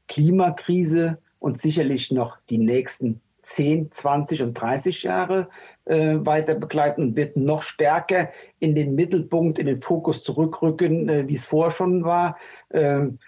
Klimakrise 0.09 1.23
uns 1.39 1.63
sicherlich 1.63 2.11
noch 2.11 2.37
die 2.51 2.59
nächsten 2.59 3.23
10, 3.45 3.93
20 3.93 4.43
und 4.43 4.53
30 4.53 5.05
Jahre 5.05 5.49
äh, 5.91 6.25
weiter 6.25 6.55
begleiten 6.55 7.03
und 7.03 7.17
wird 7.17 7.37
noch 7.37 7.63
stärker 7.63 8.31
in 8.61 8.75
den 8.75 8.95
Mittelpunkt, 8.95 9.59
in 9.59 9.67
den 9.67 9.83
Fokus 9.83 10.23
zurückrücken, 10.23 11.09
äh, 11.09 11.29
wie 11.29 11.35
es 11.35 11.47
vorher 11.47 11.73
schon 11.73 12.05
war. 12.05 12.39
Ähm, 12.73 13.19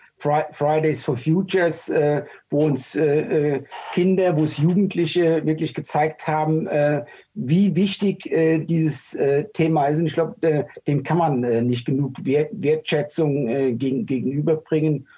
Fridays 0.53 1.03
for 1.03 1.17
Futures, 1.17 1.89
äh, 1.89 2.23
wo 2.49 2.67
uns 2.67 2.95
äh, 2.95 3.55
äh, 3.55 3.63
Kinder, 3.93 4.37
wo 4.37 4.45
es 4.45 4.57
Jugendliche 4.59 5.45
wirklich 5.45 5.75
gezeigt 5.75 6.29
haben, 6.29 6.69
äh, 6.69 7.05
wie 7.35 7.75
wichtig 7.75 8.31
dieses 8.69 9.19
Thema 9.55 9.87
ist. 9.87 9.99
Und 9.99 10.07
ich 10.07 10.13
glaube, 10.13 10.67
dem 10.87 11.03
kann 11.03 11.17
man 11.17 11.41
nicht 11.67 11.87
genug 11.87 12.13
Wert, 12.27 12.51
Wertschätzung 12.53 13.79
gegen, 13.79 14.05
gegenüberbringen. 14.05 15.09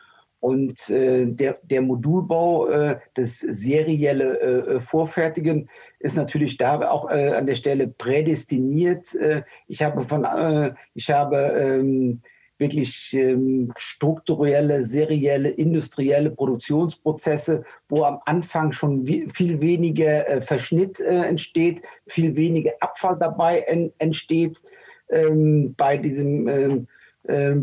Und 0.45 0.91
äh, 0.91 1.25
der, 1.25 1.57
der 1.63 1.81
Modulbau, 1.81 2.69
äh, 2.69 2.99
das 3.15 3.41
serielle 3.41 4.39
äh, 4.41 4.81
Vorfertigen 4.83 5.71
ist 6.05 6.17
natürlich 6.17 6.59
da 6.59 6.91
auch 6.91 7.11
äh, 7.11 7.31
an 7.31 7.47
der 7.47 7.55
Stelle 7.55 7.89
prädestiniert. 7.89 9.15
Äh, 9.15 9.43
ich 9.69 9.83
habe 9.83 10.03
von, 10.03 10.25
äh, 10.25 10.75
ich 10.95 11.11
habe 11.11 11.37
ähm, 11.37 12.21
wirklich 12.59 13.15
ähm, 13.15 13.73
strukturelle, 13.79 14.85
serielle, 14.85 15.49
industrielle 15.49 16.31
Produktionsprozesse, 16.31 17.65
wo 17.89 18.05
am 18.05 18.21
Anfang 18.27 18.73
schon 18.73 19.07
viel 19.07 19.63
weniger 19.63 20.29
äh, 20.29 20.41
Verschnitt 20.43 21.01
äh, 21.01 21.23
entsteht, 21.23 21.81
viel 22.07 22.37
weniger 22.37 22.73
Abfall 22.81 23.17
dabei 23.19 23.61
en 23.61 23.91
entsteht. 23.99 24.63
Ähm, 25.09 25.75
bei 25.77 25.97
diesem 25.97 26.49
ähm, 26.49 26.89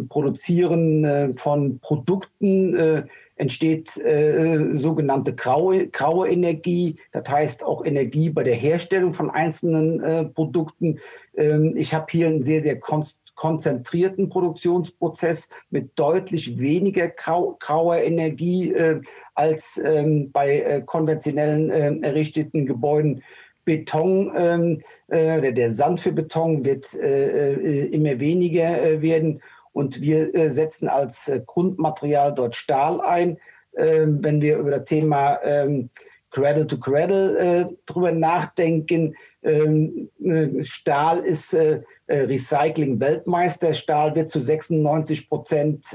Produzieren 0.10 1.06
äh, 1.06 1.34
von 1.38 1.80
Produkten 1.80 2.76
äh, 2.76 3.04
entsteht 3.36 3.96
äh, 3.98 4.74
sogenannte 4.74 5.36
graue, 5.36 5.88
graue 5.88 6.30
Energie, 6.30 6.98
das 7.12 7.28
heißt 7.28 7.64
auch 7.64 7.86
Energie 7.86 8.30
bei 8.30 8.44
der 8.44 8.56
Herstellung 8.56 9.14
von 9.14 9.30
einzelnen 9.30 10.34
Produkten. 10.34 11.00
Ähm, 11.36 11.74
ich 11.76 11.94
habe 11.94 12.08
hier 12.10 12.28
einen 12.28 12.44
sehr, 12.44 12.62
sehr 12.62 12.80
konzentrierten 13.36 14.30
Produktionsprozess 14.30 15.50
mit 15.70 15.92
deutlich 15.96 16.60
weniger 16.60 17.08
grau, 17.08 17.56
grauer 17.60 17.98
Energie 17.98 18.76
als 19.34 19.82
ähm, 19.84 20.32
bei 20.32 20.84
konventionellen 20.86 22.04
errichteten 22.04 22.66
Gebäuden. 22.66 23.24
Beton, 23.64 24.82
äh, 25.12 25.54
der 25.54 25.72
Sand 25.72 26.00
für 26.00 26.14
Beton 26.14 26.64
wird 26.64 26.94
äh, 26.94 27.52
äh, 27.54 27.88
immer 27.88 28.18
weniger 28.20 29.02
werden 29.02 29.42
und 29.74 30.00
wir 30.02 30.52
setzen 30.52 30.88
als 30.88 31.32
Grundmaterial 31.46 32.34
dort 32.34 32.56
Stahl 32.56 33.02
ein. 33.02 33.38
Ähm, 33.78 34.20
wenn 34.22 34.42
wir 34.42 34.58
über 34.58 34.72
das 34.72 34.86
Thema 34.86 35.40
ähm, 35.44 35.90
Cradle 36.30 36.68
to 36.68 36.78
Cradle 36.78 37.70
drüber 37.86 38.12
nachdenken, 38.12 39.16
ähm, 39.44 40.10
Stahl 40.64 41.20
ist 41.20 41.58
Recycling-Weltmeister. 42.08 43.74
Stahl 43.74 44.16
wird 44.16 44.32
zu 44.32 44.42
96 44.42 45.28
Prozent 45.30 45.88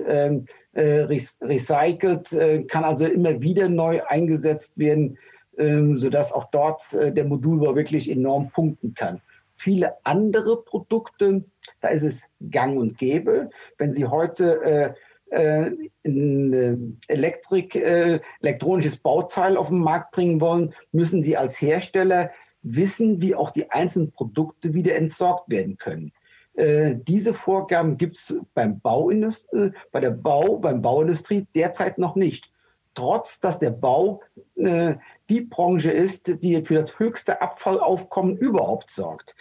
recycelt, 0.74 2.29
kann 2.68 2.85
also 2.85 3.07
immer 3.07 3.40
wieder 3.40 3.68
neu 3.70 4.02
eingesetzt 4.07 4.79
werden, 4.79 5.16
sodass 5.57 6.33
auch 6.35 6.51
dort 6.51 6.83
der 6.92 7.25
Modulbau 7.25 7.75
wirklich 7.75 8.11
enorm 8.11 8.51
punkten 8.51 8.95
kann. 8.95 9.23
Viele 9.57 9.95
andere 10.05 10.62
Produkte, 10.62 11.45
da 11.81 11.88
ist 11.88 12.03
es 12.03 12.29
gang 12.51 12.79
und 12.79 12.99
gäbe. 12.99 13.49
Wenn 13.79 13.95
Sie 13.95 14.05
heute 14.07 14.95
ein 15.33 17.01
Elektrik, 17.09 17.75
elektronisches 17.75 18.99
Bauteil 18.99 19.57
auf 19.57 19.69
den 19.69 19.79
Markt 19.79 20.11
bringen 20.11 20.42
wollen, 20.42 20.75
müssen 20.92 21.23
Sie 21.23 21.38
als 21.38 21.61
Hersteller 21.62 22.31
wissen, 22.62 23.21
wie 23.21 23.35
auch 23.35 23.51
die 23.51 23.71
einzelnen 23.71 24.11
Produkte 24.11 24.75
wieder 24.75 24.97
entsorgt 24.97 25.49
werden 25.49 25.79
können. 25.79 26.12
Äh, 26.57 26.97
diese 27.07 27.35
Vorgaben 27.35 27.99
gibt 27.99 28.16
es 28.16 28.35
beim 28.55 28.81
Bauindustrie, 28.81 29.59
äh, 29.59 29.73
bei 29.92 30.01
der 30.01 30.11
Bau, 30.11 30.57
beim 30.57 30.83
Bauindustrie 30.83 31.47
derzeit 31.55 31.99
noch 31.99 32.16
nicht. 32.16 32.49
Trotz, 32.95 33.40
dass 33.40 33.59
der 33.59 33.71
Bau 33.71 34.23
äh, 34.57 34.95
die 35.28 35.40
Branche 35.40 35.90
ist, 35.90 36.42
die 36.42 36.62
für 36.64 36.82
das 36.82 36.98
höchste 36.98 37.40
Abfallaufkommen 37.40 38.36
überhaupt 38.36 38.90
sorgt. 38.90 39.34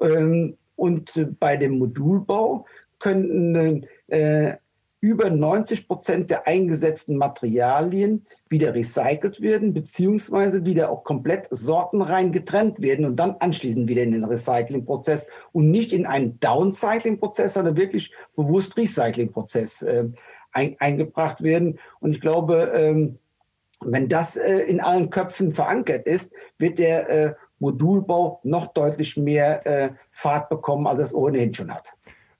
Ähm, 0.00 0.56
und 0.76 1.12
bei 1.38 1.56
dem 1.56 1.78
Modulbau 1.78 2.66
könnten 2.98 3.86
äh, 4.08 4.54
über 5.00 5.30
90 5.30 5.88
Prozent 5.88 6.30
der 6.30 6.46
eingesetzten 6.46 7.16
Materialien 7.16 8.24
wieder 8.48 8.72
recycelt 8.72 9.40
werden, 9.40 9.74
beziehungsweise 9.74 10.64
wieder 10.64 10.90
auch 10.90 11.02
komplett 11.02 11.48
sortenrein 11.50 12.30
getrennt 12.30 12.80
werden 12.80 13.04
und 13.04 13.16
dann 13.16 13.36
anschließend 13.40 13.88
wieder 13.88 14.02
in 14.02 14.12
den 14.12 14.24
Recyclingprozess 14.24 15.26
und 15.52 15.70
nicht 15.70 15.92
in 15.92 16.06
einen 16.06 16.38
Downcycling-Prozess, 16.38 17.54
sondern 17.54 17.76
wirklich 17.76 18.12
bewusst 18.36 18.76
Recycling-Prozess 18.76 19.82
äh, 19.82 20.04
ein, 20.52 20.76
eingebracht 20.78 21.42
werden. 21.42 21.80
Und 21.98 22.12
ich 22.12 22.20
glaube, 22.20 22.72
ähm, 22.74 23.18
wenn 23.86 24.08
das 24.08 24.36
äh, 24.36 24.58
in 24.60 24.80
allen 24.80 25.10
Köpfen 25.10 25.52
verankert 25.52 26.06
ist, 26.06 26.34
wird 26.58 26.78
der 26.78 27.08
äh, 27.08 27.34
Modulbau 27.58 28.40
noch 28.42 28.72
deutlich 28.72 29.16
mehr 29.16 29.66
äh, 29.66 29.90
Fahrt 30.12 30.48
bekommen, 30.48 30.86
als 30.86 31.00
es 31.00 31.14
ohnehin 31.14 31.54
schon 31.54 31.72
hat. 31.72 31.88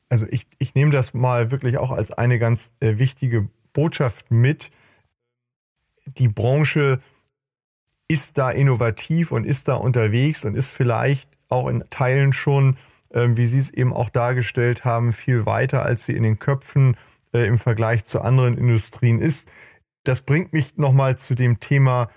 Also 0.08 0.26
ich, 0.28 0.46
ich 0.58 0.74
nehme 0.74 0.90
das 0.92 1.14
mal 1.14 1.50
wirklich 1.50 1.78
auch 1.78 1.90
als 1.90 2.10
eine 2.10 2.38
ganz 2.38 2.76
äh, 2.80 2.98
wichtige 2.98 3.48
Botschaft 3.72 4.30
mit. 4.30 4.70
Die 6.18 6.28
Branche 6.28 7.00
ist 8.08 8.36
da 8.36 8.50
innovativ 8.50 9.32
und 9.32 9.44
ist 9.46 9.68
da 9.68 9.74
unterwegs 9.74 10.44
und 10.44 10.54
ist 10.54 10.68
vielleicht 10.68 11.30
auch 11.48 11.68
in 11.68 11.84
Teilen 11.88 12.32
schon, 12.32 12.76
äh, 13.10 13.28
wie 13.30 13.46
Sie 13.46 13.58
es 13.58 13.70
eben 13.70 13.92
auch 13.92 14.10
dargestellt 14.10 14.84
haben, 14.84 15.12
viel 15.12 15.46
weiter, 15.46 15.82
als 15.82 16.04
sie 16.04 16.16
in 16.16 16.22
den 16.22 16.38
Köpfen 16.38 16.96
äh, 17.32 17.46
im 17.46 17.58
Vergleich 17.58 18.04
zu 18.04 18.20
anderen 18.20 18.58
Industrien 18.58 19.20
ist. 19.20 19.48
Das 20.04 20.22
bringt 20.22 20.52
mich 20.52 20.76
nochmal 20.76 21.16
zu 21.16 21.34
dem 21.34 21.60
Thema 21.60 22.10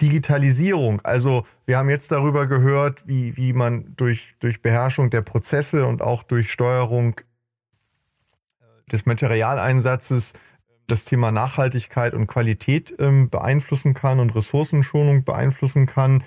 Digitalisierung. 0.00 1.00
Also 1.02 1.46
wir 1.66 1.78
haben 1.78 1.90
jetzt 1.90 2.12
darüber 2.12 2.46
gehört, 2.46 3.06
wie, 3.06 3.36
wie 3.36 3.52
man 3.52 3.94
durch, 3.96 4.34
durch 4.40 4.60
Beherrschung 4.60 5.10
der 5.10 5.22
Prozesse 5.22 5.86
und 5.86 6.02
auch 6.02 6.22
durch 6.22 6.50
Steuerung 6.50 7.18
äh, 7.18 8.90
des 8.90 9.06
Materialeinsatzes 9.06 10.34
das 10.86 11.04
Thema 11.04 11.30
Nachhaltigkeit 11.30 12.12
und 12.12 12.26
Qualität 12.26 12.94
ähm, 12.98 13.30
beeinflussen 13.30 13.94
kann 13.94 14.20
und 14.20 14.34
Ressourcenschonung 14.34 15.24
beeinflussen 15.24 15.86
kann. 15.86 16.22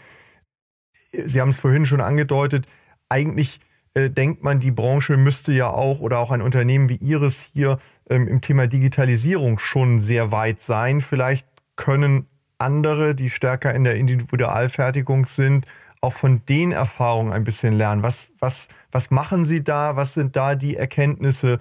Sie 1.11 1.39
haben 1.39 1.49
es 1.49 1.59
vorhin 1.59 1.85
schon 1.85 2.01
angedeutet, 2.01 2.65
eigentlich 3.09 3.59
äh, 3.97 4.11
denkt 4.11 4.43
man, 4.43 4.59
die 4.59 4.69
Branche 4.69 5.17
müsste 5.17 5.51
ja 5.53 5.71
auch 5.71 6.01
oder 6.01 6.19
auch 6.19 6.29
ein 6.29 6.43
Unternehmen 6.43 6.87
wie 6.87 6.97
Ihres 6.97 7.49
hier 7.53 7.79
ähm, 8.09 8.27
im 8.27 8.41
Thema 8.41 8.67
Digitalisierung 8.67 9.57
schon 9.57 9.99
sehr 9.99 10.31
weit 10.31 10.61
sein. 10.61 11.01
Vielleicht 11.01 11.47
können 11.75 12.27
andere, 12.59 13.15
die 13.15 13.31
stärker 13.31 13.73
in 13.73 13.83
der 13.83 13.95
Individualfertigung 13.95 15.25
sind, 15.25 15.65
auch 15.99 16.13
von 16.13 16.43
den 16.47 16.73
Erfahrungen 16.73 17.33
ein 17.33 17.43
bisschen 17.43 17.73
lernen. 17.75 18.03
Was, 18.03 18.29
was, 18.37 18.67
was 18.91 19.09
machen 19.09 19.43
Sie 19.43 19.63
da? 19.63 19.95
Was 19.95 20.13
sind 20.13 20.35
da 20.35 20.53
die 20.53 20.75
Erkenntnisse? 20.75 21.59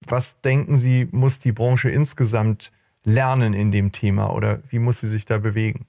Was 0.00 0.40
denken 0.40 0.78
Sie, 0.78 1.08
muss 1.10 1.40
die 1.40 1.52
Branche 1.52 1.90
insgesamt 1.90 2.72
lernen 3.04 3.52
in 3.52 3.70
dem 3.70 3.92
Thema 3.92 4.32
oder 4.32 4.62
wie 4.70 4.78
muss 4.78 5.00
sie 5.00 5.08
sich 5.08 5.26
da 5.26 5.36
bewegen? 5.36 5.84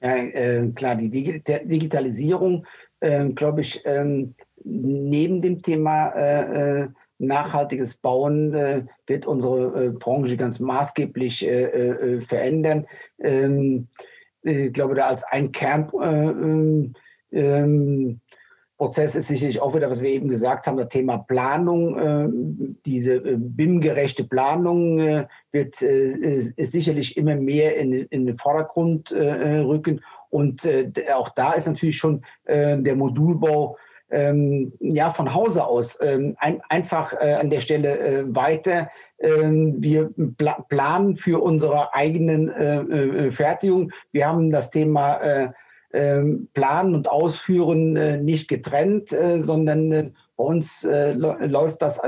Ja, 0.00 0.14
äh, 0.14 0.70
klar, 0.76 0.94
die 0.94 1.10
Digitalisierung, 1.10 2.64
äh, 3.00 3.28
glaube 3.28 3.60
ich, 3.60 3.84
äh, 3.84 4.26
neben 4.64 5.40
dem 5.40 5.62
Thema 5.62 6.08
äh, 6.08 6.82
äh, 6.82 6.88
nachhaltiges 7.18 7.96
Bauen 7.96 8.54
äh, 8.54 8.82
wird 9.06 9.26
unsere 9.26 9.86
äh, 9.86 9.90
Branche 9.90 10.36
ganz 10.36 10.60
maßgeblich 10.60 11.46
äh, 11.46 11.64
äh 11.64 12.20
verändern. 12.20 12.86
Ähm, 13.18 13.88
ich 14.42 14.72
glaube, 14.72 14.94
da 14.94 15.08
als 15.08 15.24
ein 15.24 15.50
Kernprozess 15.50 16.94
äh, 17.32 17.40
ähm, 17.40 18.20
ist 18.80 19.28
sicherlich 19.28 19.60
auch 19.60 19.74
wieder, 19.74 19.90
was 19.90 20.00
wir 20.00 20.10
eben 20.10 20.28
gesagt 20.28 20.66
haben, 20.66 20.76
das 20.76 20.88
Thema 20.88 21.18
Planung. 21.18 22.78
Diese 22.86 23.20
BIM-gerechte 23.20 24.22
Planung 24.24 25.26
wird 25.50 25.74
sicherlich 25.74 27.16
immer 27.16 27.34
mehr 27.34 27.76
in, 27.76 27.92
in 27.92 28.26
den 28.26 28.38
Vordergrund 28.38 29.10
rücken. 29.12 30.00
Und 30.30 30.68
auch 31.14 31.30
da 31.30 31.52
ist 31.52 31.66
natürlich 31.66 31.96
schon 31.96 32.22
der 32.46 32.96
Modulbau 32.96 33.76
ähm, 34.10 34.72
ja 34.80 35.10
von 35.10 35.34
Hause 35.34 35.66
aus 35.66 35.98
ähm, 36.00 36.36
ein, 36.38 36.60
einfach 36.68 37.12
äh, 37.12 37.34
an 37.34 37.50
der 37.50 37.60
Stelle 37.60 37.98
äh, 37.98 38.24
weiter. 38.34 38.90
Ähm, 39.18 39.76
wir 39.78 40.10
pla 40.36 40.64
planen 40.68 41.16
für 41.16 41.42
unsere 41.42 41.94
eigenen 41.94 42.48
äh, 42.48 42.80
äh 42.80 43.30
Fertigung. 43.30 43.92
Wir 44.12 44.26
haben 44.26 44.50
das 44.50 44.70
Thema 44.70 45.16
äh, 45.16 45.48
ähm, 45.92 46.48
Planen 46.54 46.94
und 46.94 47.10
Ausführen 47.10 47.96
äh, 47.96 48.18
nicht 48.18 48.48
getrennt, 48.48 49.08
sondern 49.08 50.14
bei 50.36 50.44
uns 50.44 50.86
läuft 50.86 51.82
das 51.82 52.00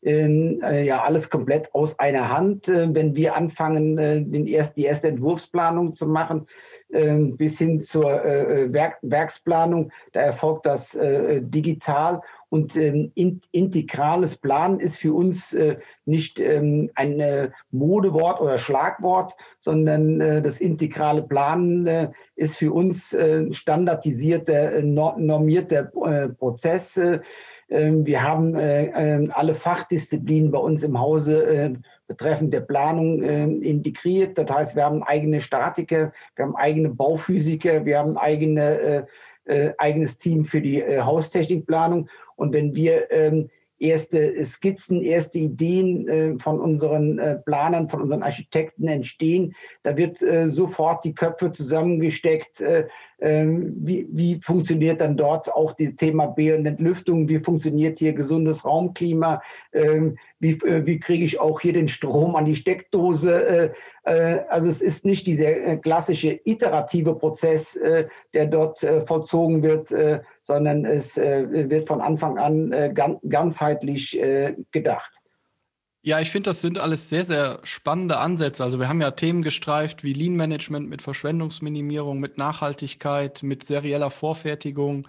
in, 0.00 0.60
ja 0.60 1.04
alles 1.04 1.30
komplett 1.30 1.72
aus 1.76 2.00
einer 2.00 2.36
Hand. 2.36 2.66
wenn 2.66 3.14
wir 3.14 3.36
anfangen, 3.36 3.96
den 3.96 4.48
erst, 4.48 4.78
die 4.78 4.84
erste 4.84 5.06
Entwurfsplanung 5.06 5.94
zu 5.94 6.08
machen, 6.08 6.48
bis 6.88 7.58
hin 7.58 7.80
zur 7.80 8.24
äh, 8.24 8.62
äh, 8.62 8.72
Werk 8.72 8.98
Werksplanung. 9.02 9.92
Da 10.12 10.20
erfolgt 10.20 10.66
das 10.66 10.94
äh, 10.94 11.40
digital. 11.42 12.22
Und 12.50 12.76
ähm, 12.76 13.12
integrales 13.14 14.38
Planen 14.38 14.80
ist 14.80 14.96
für 14.96 15.12
uns 15.12 15.54
nicht 16.06 16.40
ähm, 16.40 16.90
ein 16.94 17.52
Modewort 17.70 18.40
oder 18.40 18.56
Schlagwort, 18.56 19.34
sondern 19.58 20.18
das 20.18 20.62
integrale 20.62 21.22
Planen 21.22 22.14
ist 22.36 22.56
für 22.56 22.72
uns 22.72 23.14
standardisierter, 23.50 24.80
normierter 24.80 25.92
Prozess. 26.38 26.98
Wir 27.68 28.22
haben 28.22 28.56
alle 29.30 29.54
Fachdisziplinen 29.54 30.50
bei 30.50 30.58
uns 30.58 30.84
im 30.84 30.98
Hause 30.98 31.76
betreffend 32.08 32.52
der 32.52 32.62
Planung 32.62 33.22
äh, 33.22 33.44
integriert. 33.44 34.36
Das 34.36 34.50
heißt, 34.50 34.76
wir 34.76 34.84
haben 34.84 35.04
eigene 35.04 35.40
Statiker, 35.40 36.12
wir 36.34 36.44
haben 36.46 36.56
eigene 36.56 36.88
Bauphysiker, 36.88 37.84
wir 37.84 37.98
haben 37.98 38.16
eigene, 38.16 39.06
äh, 39.44 39.66
äh, 39.68 39.74
eigenes 39.78 40.18
Team 40.18 40.44
für 40.44 40.60
die 40.60 40.80
äh, 40.80 41.02
Haustechnikplanung. 41.02 42.08
Und 42.34 42.52
wenn 42.52 42.74
wir 42.74 43.10
ähm, 43.12 43.50
erste 43.78 44.44
Skizzen, 44.44 45.02
erste 45.02 45.38
Ideen 45.38 46.08
äh, 46.08 46.38
von 46.38 46.60
unseren 46.60 47.18
äh, 47.18 47.36
Planern, 47.36 47.88
von 47.88 48.02
unseren 48.02 48.22
Architekten 48.22 48.88
entstehen. 48.88 49.54
Da 49.82 49.96
wird 49.96 50.20
äh, 50.22 50.48
sofort 50.48 51.04
die 51.04 51.14
Köpfe 51.14 51.52
zusammengesteckt. 51.52 52.60
Äh, 53.18 53.28
ähm, 53.38 53.74
wie, 53.80 54.08
wie 54.10 54.40
funktioniert 54.42 55.00
dann 55.00 55.16
dort 55.16 55.52
auch 55.52 55.74
das 55.74 55.94
Thema 55.96 56.26
B- 56.26 56.52
und 56.52 56.66
Entlüftung? 56.66 57.28
Wie 57.28 57.38
funktioniert 57.38 57.98
hier 57.98 58.12
gesundes 58.12 58.64
Raumklima? 58.64 59.42
Ähm, 59.72 60.18
wie, 60.38 60.52
äh, 60.52 60.86
wie 60.86 60.98
kriege 60.98 61.24
ich 61.24 61.40
auch 61.40 61.60
hier 61.60 61.72
den 61.72 61.88
Strom 61.88 62.36
an 62.36 62.44
die 62.44 62.54
Steckdose? 62.54 63.72
Äh, 64.04 64.40
also 64.48 64.68
es 64.68 64.80
ist 64.80 65.04
nicht 65.04 65.26
dieser 65.26 65.76
klassische 65.76 66.40
iterative 66.44 67.14
Prozess, 67.14 67.78
der 68.32 68.46
dort 68.46 68.78
vollzogen 69.06 69.62
wird, 69.62 69.92
sondern 70.42 70.86
es 70.86 71.18
äh, 71.18 71.68
wird 71.68 71.86
von 71.86 72.00
Anfang 72.00 72.38
an 72.38 72.72
äh, 72.72 72.90
gan 72.94 73.18
ganzheitlich 73.28 74.18
äh, 74.18 74.54
gedacht. 74.72 75.20
Ja, 76.02 76.20
ich 76.20 76.30
finde, 76.30 76.50
das 76.50 76.60
sind 76.60 76.78
alles 76.78 77.08
sehr, 77.08 77.24
sehr 77.24 77.60
spannende 77.64 78.18
Ansätze. 78.18 78.62
Also 78.62 78.78
wir 78.78 78.88
haben 78.88 79.00
ja 79.00 79.10
Themen 79.10 79.42
gestreift 79.42 80.04
wie 80.04 80.12
Lean 80.12 80.36
Management 80.36 80.88
mit 80.88 81.02
Verschwendungsminimierung, 81.02 82.20
mit 82.20 82.38
Nachhaltigkeit, 82.38 83.42
mit 83.42 83.64
serieller 83.64 84.10
Vorfertigung, 84.10 85.08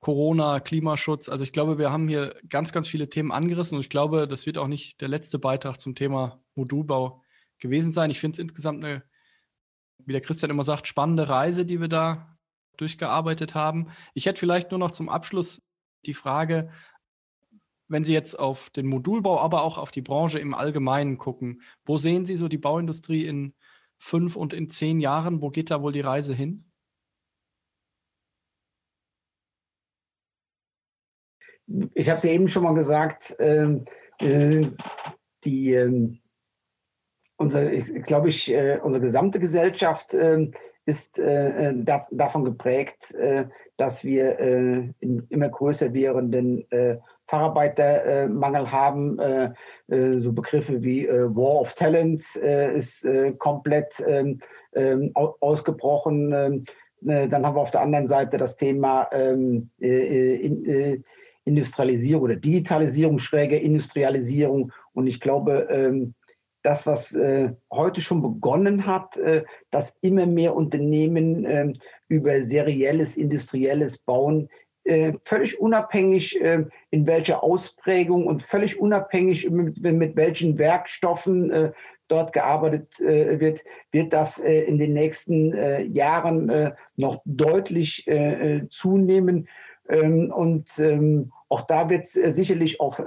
Corona, 0.00 0.60
Klimaschutz. 0.60 1.28
Also 1.28 1.44
ich 1.44 1.52
glaube, 1.52 1.78
wir 1.78 1.90
haben 1.90 2.08
hier 2.08 2.36
ganz, 2.48 2.72
ganz 2.72 2.88
viele 2.88 3.08
Themen 3.08 3.32
angerissen 3.32 3.76
und 3.76 3.82
ich 3.82 3.90
glaube, 3.90 4.28
das 4.28 4.46
wird 4.46 4.58
auch 4.58 4.68
nicht 4.68 5.00
der 5.00 5.08
letzte 5.08 5.38
Beitrag 5.38 5.80
zum 5.80 5.94
Thema 5.94 6.42
Modulbau 6.54 7.22
gewesen 7.58 7.92
sein. 7.92 8.10
Ich 8.10 8.20
finde 8.20 8.36
es 8.36 8.38
insgesamt 8.38 8.84
eine, 8.84 9.02
wie 9.98 10.12
der 10.12 10.20
Christian 10.20 10.50
immer 10.50 10.64
sagt, 10.64 10.86
spannende 10.86 11.28
Reise, 11.28 11.64
die 11.64 11.80
wir 11.80 11.88
da 11.88 12.36
durchgearbeitet 12.76 13.54
haben. 13.54 13.90
Ich 14.14 14.26
hätte 14.26 14.40
vielleicht 14.40 14.70
nur 14.70 14.78
noch 14.78 14.90
zum 14.92 15.08
Abschluss 15.08 15.62
die 16.04 16.14
Frage, 16.14 16.70
wenn 17.92 18.04
Sie 18.04 18.12
jetzt 18.12 18.38
auf 18.38 18.70
den 18.70 18.86
Modulbau, 18.86 19.38
aber 19.38 19.62
auch 19.62 19.78
auf 19.78 19.90
die 19.90 20.02
Branche 20.02 20.38
im 20.38 20.54
Allgemeinen 20.54 21.18
gucken, 21.18 21.62
wo 21.84 21.98
sehen 21.98 22.24
Sie 22.24 22.36
so 22.36 22.48
die 22.48 22.58
Bauindustrie 22.58 23.26
in 23.26 23.54
fünf 23.98 24.34
und 24.34 24.52
in 24.52 24.70
zehn 24.70 24.98
Jahren? 24.98 25.42
Wo 25.42 25.50
geht 25.50 25.70
da 25.70 25.82
wohl 25.82 25.92
die 25.92 26.00
Reise 26.00 26.34
hin? 26.34 26.64
Ich 31.94 32.08
habe 32.08 32.18
es 32.18 32.24
eben 32.24 32.48
schon 32.48 32.64
mal 32.64 32.74
gesagt, 32.74 33.36
ähm, 33.38 33.84
äh, 34.18 34.68
die, 35.44 35.72
äh, 35.72 36.18
unser, 37.36 37.70
glaube 37.70 38.28
ich, 38.28 38.52
äh, 38.52 38.80
unsere 38.82 39.04
gesamte 39.04 39.38
Gesellschaft 39.38 40.14
ähm, 40.14 40.52
ist 40.84 41.18
äh, 41.18 41.68
äh, 41.68 41.74
da, 41.76 42.06
davon 42.10 42.44
geprägt, 42.44 43.14
äh, 43.14 43.46
dass 43.76 44.04
wir 44.04 44.38
äh, 44.38 44.92
in 44.98 45.26
immer 45.28 45.48
größer 45.48 45.94
werdenden 45.94 46.70
äh, 46.70 46.98
Facharbeitermangel 47.32 48.70
haben. 48.70 49.18
Äh, 49.18 49.50
so 49.88 50.32
Begriffe 50.32 50.82
wie 50.82 51.08
War 51.08 51.60
of 51.60 51.74
Talents 51.74 52.36
ist 52.36 53.06
komplett 53.38 54.02
ähm, 54.06 54.38
ähm, 54.74 55.10
ausgebrochen. 55.14 56.32
Ähm, 56.32 56.64
dann 57.00 57.44
haben 57.44 57.56
wir 57.56 57.60
auf 57.60 57.72
der 57.72 57.80
anderen 57.80 58.06
Seite 58.06 58.38
das 58.38 58.56
Thema 58.56 59.02
in, 59.02 59.70
Industrialisierung 61.44 62.22
oder 62.22 62.36
Digitalisierung, 62.36 63.18
schräge 63.18 63.56
Industrialisierung. 63.56 64.72
Und 64.92 65.08
ich 65.08 65.18
glaube, 65.18 66.12
das, 66.62 66.86
was 66.86 67.12
äh, 67.12 67.50
heute 67.70 68.00
schon 68.00 68.22
begonnen 68.22 68.86
hat, 68.86 69.16
äh, 69.18 69.44
dass 69.70 69.98
immer 70.00 70.26
mehr 70.26 70.54
Unternehmen 70.54 71.44
äh, 71.44 71.72
über 72.08 72.40
serielles, 72.42 73.16
industrielles 73.16 73.98
Bauen 73.98 74.48
äh, 74.84 75.12
völlig 75.24 75.60
unabhängig 75.60 76.40
äh, 76.40 76.64
in 76.90 77.06
welcher 77.06 77.42
Ausprägung 77.42 78.26
und 78.26 78.42
völlig 78.42 78.80
unabhängig 78.80 79.48
mit, 79.50 79.80
mit 79.80 80.16
welchen 80.16 80.58
Werkstoffen 80.58 81.50
äh, 81.50 81.72
dort 82.08 82.34
gearbeitet 82.34 82.98
wird, 82.98 83.64
wird 83.90 84.12
das 84.12 84.38
in 84.38 84.76
den 84.76 84.92
nächsten 84.92 85.94
Jahren 85.94 86.74
noch 86.94 87.22
deutlich 87.24 88.06
zunehmen. 88.68 89.48
Ähm, 89.88 90.30
und 90.30 90.78
ähm, 90.78 91.32
auch 91.48 91.62
da 91.62 91.88
wird 91.88 92.02
es 92.02 92.12
sicherlich 92.12 92.80
auch 92.80 92.98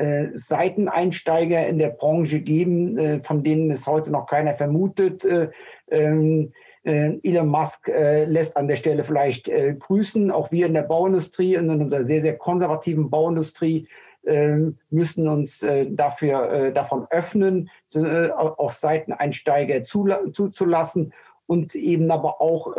äh, 0.00 0.28
Seiteneinsteiger 0.32 1.66
in 1.66 1.78
der 1.78 1.90
Branche 1.90 2.40
geben, 2.40 2.96
äh, 2.96 3.20
von 3.20 3.42
denen 3.42 3.70
es 3.70 3.86
heute 3.86 4.10
noch 4.10 4.26
keiner 4.26 4.54
vermutet. 4.54 5.24
Äh, 5.24 5.50
ähm, 5.90 6.52
äh, 6.52 6.52
Elon 6.82 7.48
Musk 7.48 7.88
äh, 7.88 8.24
lässt 8.24 8.56
an 8.56 8.68
der 8.68 8.76
Stelle 8.76 9.04
vielleicht 9.04 9.48
äh, 9.48 9.74
grüßen. 9.78 10.30
Auch 10.30 10.50
wir 10.50 10.66
in 10.66 10.74
der 10.74 10.82
Bauindustrie 10.82 11.56
und 11.56 11.68
in 11.68 11.82
unserer 11.82 12.02
sehr, 12.02 12.22
sehr 12.22 12.38
konservativen 12.38 13.10
Bauindustrie 13.10 13.86
ähm, 14.26 14.78
müssen 14.90 15.28
uns 15.28 15.64
dafür 15.88 16.72
davon 16.72 17.06
öffnen, 17.08 17.70
auch 17.94 18.70
Seiteneinsteiger 18.70 19.82
zuzulassen 19.82 21.14
und 21.46 21.74
eben 21.74 22.10
aber 22.10 22.40
auch 22.40 22.76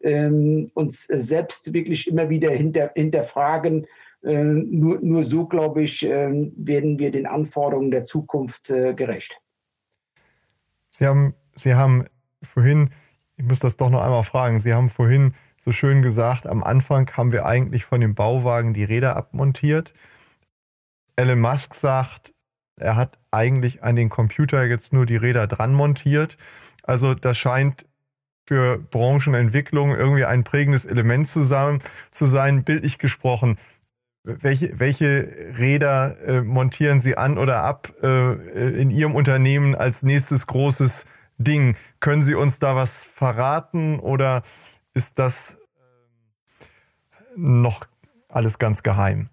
ähm, 0.00 0.70
uns 0.74 1.06
selbst 1.06 1.72
wirklich 1.72 2.06
immer 2.08 2.28
wieder 2.30 2.50
hinter, 2.50 2.92
hinterfragen, 2.94 3.86
äh, 4.22 4.42
nur, 4.42 5.00
nur 5.00 5.24
so, 5.24 5.46
glaube 5.46 5.82
ich, 5.82 6.04
äh, 6.04 6.50
werden 6.56 6.98
wir 6.98 7.10
den 7.10 7.26
Anforderungen 7.26 7.90
der 7.90 8.06
Zukunft 8.06 8.70
äh, 8.70 8.94
gerecht. 8.94 9.40
Sie 10.90 11.06
haben, 11.06 11.34
Sie 11.54 11.74
haben 11.74 12.06
vorhin, 12.42 12.90
ich 13.36 13.44
muss 13.44 13.60
das 13.60 13.76
doch 13.76 13.90
noch 13.90 14.02
einmal 14.02 14.24
fragen, 14.24 14.60
Sie 14.60 14.74
haben 14.74 14.90
vorhin 14.90 15.34
so 15.58 15.72
schön 15.72 16.02
gesagt, 16.02 16.46
am 16.46 16.62
Anfang 16.62 17.10
haben 17.16 17.32
wir 17.32 17.44
eigentlich 17.44 17.84
von 17.84 18.00
dem 18.00 18.14
Bauwagen 18.14 18.72
die 18.72 18.84
Räder 18.84 19.16
abmontiert. 19.16 19.92
Elon 21.16 21.40
Musk 21.40 21.74
sagt, 21.74 22.32
er 22.78 22.96
hat 22.96 23.18
eigentlich 23.30 23.82
an 23.82 23.96
den 23.96 24.08
Computer 24.08 24.64
jetzt 24.64 24.92
nur 24.92 25.06
die 25.06 25.16
Räder 25.16 25.46
dran 25.46 25.74
montiert. 25.74 26.36
Also 26.82 27.14
das 27.14 27.36
scheint 27.36 27.86
für 28.46 28.78
Branchenentwicklung 28.78 29.90
irgendwie 29.90 30.24
ein 30.24 30.44
prägendes 30.44 30.86
Element 30.86 31.26
zu 31.26 31.42
sein, 31.42 31.82
zu 32.10 32.26
sein 32.26 32.64
bildlich 32.64 32.98
gesprochen. 32.98 33.58
Welche, 34.22 34.78
welche 34.78 35.54
Räder 35.58 36.16
äh, 36.20 36.40
montieren 36.42 37.00
Sie 37.00 37.16
an 37.16 37.38
oder 37.38 37.62
ab 37.62 37.92
äh, 38.02 38.80
in 38.80 38.90
Ihrem 38.90 39.14
Unternehmen 39.14 39.74
als 39.74 40.02
nächstes 40.02 40.46
großes 40.46 41.06
Ding? 41.38 41.76
Können 42.00 42.22
Sie 42.22 42.34
uns 42.34 42.58
da 42.58 42.76
was 42.76 43.04
verraten 43.04 43.98
oder 44.00 44.42
ist 44.94 45.18
das 45.18 45.58
äh, 46.60 46.64
noch 47.36 47.84
alles 48.28 48.58
ganz 48.58 48.82
geheim? 48.82 49.28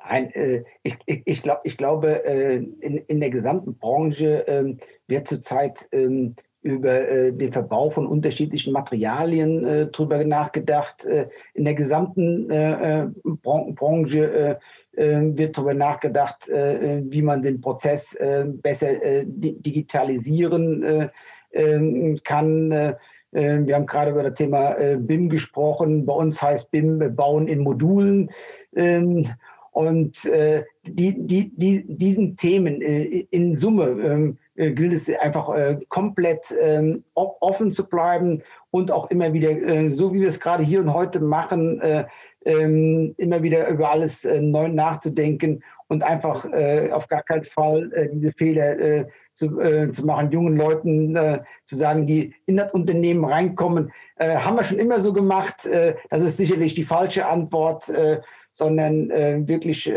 Ein, 0.00 0.30
äh, 0.32 0.64
ich, 0.82 0.96
ich, 1.06 1.22
ich, 1.24 1.42
glaub, 1.42 1.60
ich 1.64 1.76
glaube, 1.76 2.24
äh, 2.24 2.56
in, 2.56 2.98
in 2.98 3.20
der 3.20 3.30
gesamten 3.30 3.76
Branche 3.78 4.46
äh, 4.46 4.74
wird 5.06 5.28
zurzeit 5.28 5.88
ähm, 5.92 6.36
über 6.62 7.08
äh, 7.08 7.32
den 7.32 7.52
Verbau 7.52 7.90
von 7.90 8.06
unterschiedlichen 8.06 8.72
Materialien 8.72 9.64
äh, 9.64 9.86
drüber 9.86 10.24
nachgedacht. 10.24 11.04
Äh, 11.04 11.28
in 11.54 11.64
der 11.64 11.74
gesamten 11.74 12.48
Bran 12.48 13.74
Branche 13.74 14.58
wird 14.94 15.56
darüber 15.56 15.74
nachgedacht, 15.74 16.48
äh, 16.48 17.02
wie 17.04 17.22
man 17.22 17.42
den 17.42 17.60
Prozess 17.60 18.14
äh, 18.14 18.44
besser 18.46 19.02
äh, 19.02 19.24
digitalisieren 19.26 20.82
äh, 20.82 21.08
äh, 21.50 22.18
kann. 22.24 22.96
Wir 23.34 23.76
haben 23.76 23.86
gerade 23.86 24.10
über 24.10 24.24
das 24.24 24.34
Thema 24.34 24.76
BIM 24.98 25.30
gesprochen. 25.30 26.04
Bei 26.04 26.12
uns 26.12 26.42
heißt 26.42 26.70
BIM 26.70 27.16
Bauen 27.16 27.48
in 27.48 27.60
Modulen. 27.60 28.30
Ähm, 28.76 29.26
und 29.70 30.24
die, 30.24 31.16
die, 31.16 31.50
die, 31.56 31.84
diesen 31.88 32.36
Themen 32.36 32.82
in 32.82 33.56
Summe 33.56 34.36
ähm, 34.54 34.74
gilt 34.74 34.92
es 34.92 35.08
einfach 35.18 35.48
komplett 35.88 36.54
ähm, 36.60 37.04
offen 37.14 37.72
zu 37.72 37.88
bleiben 37.88 38.42
und 38.70 38.90
auch 38.90 39.10
immer 39.10 39.32
wieder, 39.32 39.90
so 39.92 40.12
wie 40.12 40.20
wir 40.20 40.28
es 40.28 40.38
gerade 40.38 40.62
hier 40.62 40.80
und 40.80 40.92
heute 40.92 41.20
machen, 41.20 41.80
ähm, 42.44 43.14
immer 43.16 43.42
wieder 43.42 43.68
über 43.68 43.90
alles 43.90 44.24
äh, 44.24 44.40
neu 44.40 44.68
nachzudenken 44.68 45.62
und 45.88 46.02
einfach 46.02 46.44
äh, 46.46 46.90
auf 46.90 47.06
gar 47.08 47.22
keinen 47.22 47.44
Fall 47.44 47.92
äh, 47.92 48.08
diese 48.10 48.32
Fehler 48.32 48.78
äh, 48.78 49.06
zu, 49.34 49.60
äh, 49.60 49.90
zu 49.90 50.06
machen, 50.06 50.30
jungen 50.30 50.56
Leuten 50.56 51.14
äh, 51.16 51.42
zu 51.64 51.76
sagen, 51.76 52.06
die 52.06 52.34
in 52.46 52.56
das 52.56 52.72
Unternehmen 52.72 53.24
reinkommen. 53.24 53.92
Haben 54.18 54.56
wir 54.56 54.62
schon 54.62 54.78
immer 54.78 55.00
so 55.00 55.12
gemacht. 55.12 55.68
Das 56.10 56.22
ist 56.22 56.36
sicherlich 56.36 56.76
die 56.76 56.84
falsche 56.84 57.26
Antwort. 57.26 57.90
Sondern 58.52 59.08
wirklich 59.48 59.92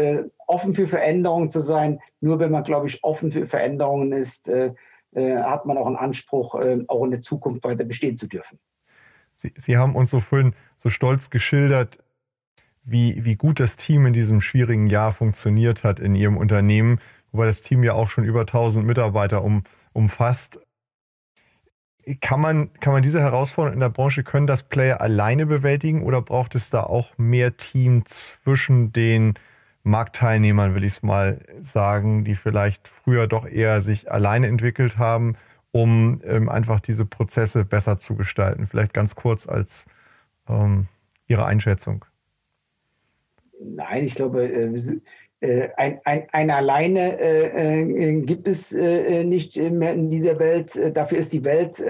offen 0.48 0.74
für 0.74 0.88
Veränderungen 0.88 1.52
zu 1.52 1.62
sein. 1.62 2.00
Nur 2.22 2.40
wenn 2.40 2.50
man, 2.50 2.64
glaube 2.64 2.88
ich, 2.88 3.04
offen 3.04 3.32
für 3.32 3.46
Veränderungen 3.46 4.14
ist, 4.14 4.50
hat 4.50 5.66
man 5.68 5.78
auch 5.78 5.86
einen 5.86 5.98
Anspruch, 5.98 6.56
auch 6.88 7.04
in 7.04 7.12
der 7.12 7.22
Zukunft 7.22 7.64
weiter 7.66 7.84
bestehen 7.84 8.18
zu 8.18 8.28
dürfen. 8.28 8.58
Sie, 9.34 9.54
Sie 9.58 9.78
haben 9.78 9.96
uns 9.96 10.10
so 10.10 10.20
vorhin 10.20 10.56
so 10.76 10.90
stolz 10.90 11.30
geschildert, 11.30 12.00
wie, 12.86 13.26
wie 13.26 13.36
gut 13.36 13.60
das 13.60 13.78
Team 13.78 14.06
in 14.06 14.14
diesem 14.14 14.42
schwierigen 14.42 14.88
Jahr 14.88 15.12
funktioniert 15.12 15.84
hat 15.84 16.00
in 16.00 16.16
Ihrem 16.16 16.38
Unternehmen, 16.38 17.00
wobei 17.32 17.48
das 17.48 17.62
Team 17.62 17.84
ja 17.84 17.94
auch 17.94 18.10
schon 18.10 18.24
über 18.24 18.42
1000 18.42 18.86
Mitarbeiter 18.86 19.44
um, 19.44 19.64
umfasst. 19.92 20.60
Kann 22.22 22.40
man, 22.40 22.72
kann 22.74 22.94
man 22.94 23.02
diese 23.02 23.20
Herausforderung 23.20 23.74
in 23.74 23.80
der 23.80 23.90
Branche, 23.90 24.24
können 24.24 24.46
das 24.46 24.62
Player 24.62 25.02
alleine 25.02 25.48
bewältigen 25.48 26.04
oder 26.04 26.22
braucht 26.22 26.54
es 26.54 26.70
da 26.70 26.84
auch 26.84 27.18
mehr 27.18 27.58
Team 27.58 28.06
zwischen 28.06 28.94
den 28.94 29.34
Marktteilnehmern, 29.82 30.76
will 30.76 30.84
ich 30.84 30.94
es 30.94 31.04
mal 31.04 31.40
sagen, 31.60 32.24
die 32.24 32.36
vielleicht 32.36 32.88
früher 32.88 33.26
doch 33.28 33.48
eher 33.48 33.82
sich 33.82 34.12
alleine 34.12 34.48
entwickelt 34.48 35.00
haben, 35.00 35.36
um 35.72 36.22
ähm, 36.24 36.50
einfach 36.50 36.80
diese 36.80 37.06
Prozesse 37.06 37.66
besser 37.66 37.98
zu 37.98 38.16
gestalten? 38.16 38.68
Vielleicht 38.68 38.94
ganz 38.94 39.16
kurz 39.16 39.48
als 39.48 39.88
ähm, 40.48 40.88
Ihre 41.28 41.46
Einschätzung. 41.46 42.06
Nein, 43.60 44.06
ich 44.06 44.16
glaube, 44.16 44.46
äh, 44.46 45.00
äh, 45.42 45.70
ein, 45.78 46.00
ein, 46.06 46.28
ein 46.32 46.52
alleine 46.52 47.20
äh, 47.20 48.22
gibt 48.22 48.48
es 48.48 48.72
nicht 48.72 49.58
mehr 49.58 49.94
in 49.94 50.10
dieser 50.10 50.40
Welt. 50.40 50.80
Dafür 50.96 51.18
ist 51.18 51.34
die 51.34 51.44
Welt 51.44 51.84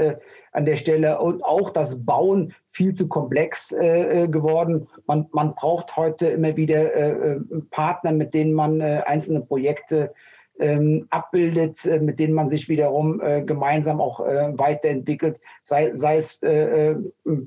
an 0.52 0.66
der 0.66 0.76
Stelle 0.78 1.20
und 1.20 1.44
auch 1.44 1.70
das 1.70 2.06
Bauen 2.06 2.54
viel 2.72 2.94
zu 2.94 3.08
komplex 3.08 3.70
geworden. 3.70 4.88
Man, 5.06 5.28
man 5.32 5.56
braucht 5.56 5.96
heute 5.98 6.28
immer 6.28 6.56
wieder 6.56 7.40
Partner, 7.72 8.14
mit 8.14 8.34
denen 8.34 8.54
man 8.54 8.82
einzelne 8.82 9.42
Projekte 9.42 10.14
ähm, 10.60 11.06
abbildet, 11.10 11.86
äh, 11.86 12.00
mit 12.00 12.20
denen 12.20 12.34
man 12.34 12.50
sich 12.50 12.70
wiederum 12.70 13.22
äh, 13.22 13.42
gemeinsam 13.42 14.00
auch 14.00 14.20
äh, 14.22 14.58
weiterentwickelt, 14.58 15.40
sei, 15.64 15.92
sei 15.94 16.18
es 16.18 16.40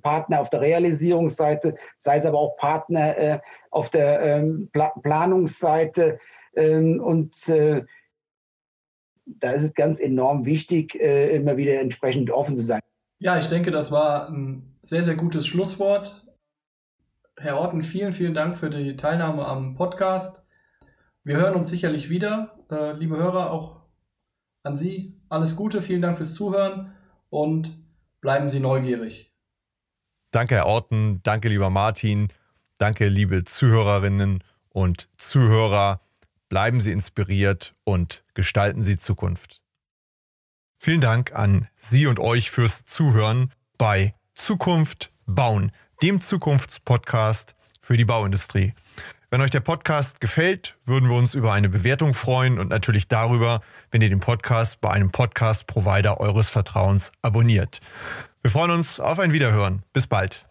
Partner 0.02 0.40
auf 0.40 0.50
der 0.50 0.60
Realisierungsseite, 0.60 1.76
sei 1.98 2.16
es 2.16 2.26
aber 2.26 2.38
auch 2.38 2.56
Partner 2.56 3.40
auf 3.70 3.90
der 3.90 4.20
ähm, 4.20 4.70
Planungsseite. 5.02 6.18
Ähm, 6.54 7.00
und 7.00 7.36
da 9.26 9.50
ist 9.52 9.62
es 9.62 9.74
ganz 9.74 10.00
enorm 10.00 10.46
wichtig, 10.46 10.94
immer 10.94 11.56
wieder 11.56 11.80
entsprechend 11.80 12.30
offen 12.30 12.56
zu 12.56 12.64
sein. 12.64 12.80
Ja, 13.18 13.38
ich 13.38 13.46
denke, 13.46 13.70
das 13.70 13.92
war 13.92 14.28
ein 14.28 14.78
sehr, 14.82 15.02
sehr 15.02 15.16
gutes 15.16 15.46
Schlusswort. 15.46 16.24
Herr 17.36 17.58
Orten, 17.58 17.82
vielen, 17.82 18.12
vielen 18.12 18.34
Dank 18.34 18.56
für 18.56 18.70
die 18.70 18.96
Teilnahme 18.96 19.44
am 19.46 19.74
Podcast. 19.74 20.44
Wir 21.28 21.36
hören 21.36 21.56
uns 21.56 21.68
sicherlich 21.68 22.08
wieder. 22.08 22.56
Äh, 22.70 22.92
liebe 22.92 23.18
Hörer, 23.18 23.50
auch 23.50 23.82
an 24.62 24.78
Sie 24.78 25.20
alles 25.28 25.56
Gute. 25.56 25.82
Vielen 25.82 26.00
Dank 26.00 26.16
fürs 26.16 26.32
Zuhören 26.32 26.94
und 27.28 27.76
bleiben 28.22 28.48
Sie 28.48 28.60
neugierig. 28.60 29.30
Danke, 30.30 30.54
Herr 30.54 30.66
Orten. 30.66 31.20
Danke, 31.24 31.50
lieber 31.50 31.68
Martin. 31.68 32.28
Danke, 32.78 33.08
liebe 33.08 33.44
Zuhörerinnen 33.44 34.42
und 34.70 35.10
Zuhörer. 35.18 36.00
Bleiben 36.48 36.80
Sie 36.80 36.92
inspiriert 36.92 37.74
und 37.84 38.24
gestalten 38.32 38.80
Sie 38.80 38.96
Zukunft. 38.96 39.60
Vielen 40.78 41.02
Dank 41.02 41.34
an 41.34 41.68
Sie 41.76 42.06
und 42.06 42.18
euch 42.18 42.50
fürs 42.50 42.86
Zuhören 42.86 43.52
bei 43.76 44.14
Zukunft 44.32 45.10
bauen, 45.26 45.72
dem 46.00 46.22
Zukunftspodcast 46.22 47.54
für 47.82 47.98
die 47.98 48.06
Bauindustrie. 48.06 48.72
Wenn 49.30 49.42
euch 49.42 49.50
der 49.50 49.60
Podcast 49.60 50.22
gefällt, 50.22 50.76
würden 50.86 51.10
wir 51.10 51.16
uns 51.16 51.34
über 51.34 51.52
eine 51.52 51.68
Bewertung 51.68 52.14
freuen 52.14 52.58
und 52.58 52.70
natürlich 52.70 53.08
darüber, 53.08 53.60
wenn 53.90 54.00
ihr 54.00 54.08
den 54.08 54.20
Podcast 54.20 54.80
bei 54.80 54.90
einem 54.90 55.12
Podcast-Provider 55.12 56.18
eures 56.18 56.48
Vertrauens 56.48 57.12
abonniert. 57.20 57.82
Wir 58.40 58.50
freuen 58.50 58.70
uns 58.70 59.00
auf 59.00 59.18
ein 59.18 59.34
Wiederhören. 59.34 59.82
Bis 59.92 60.06
bald. 60.06 60.46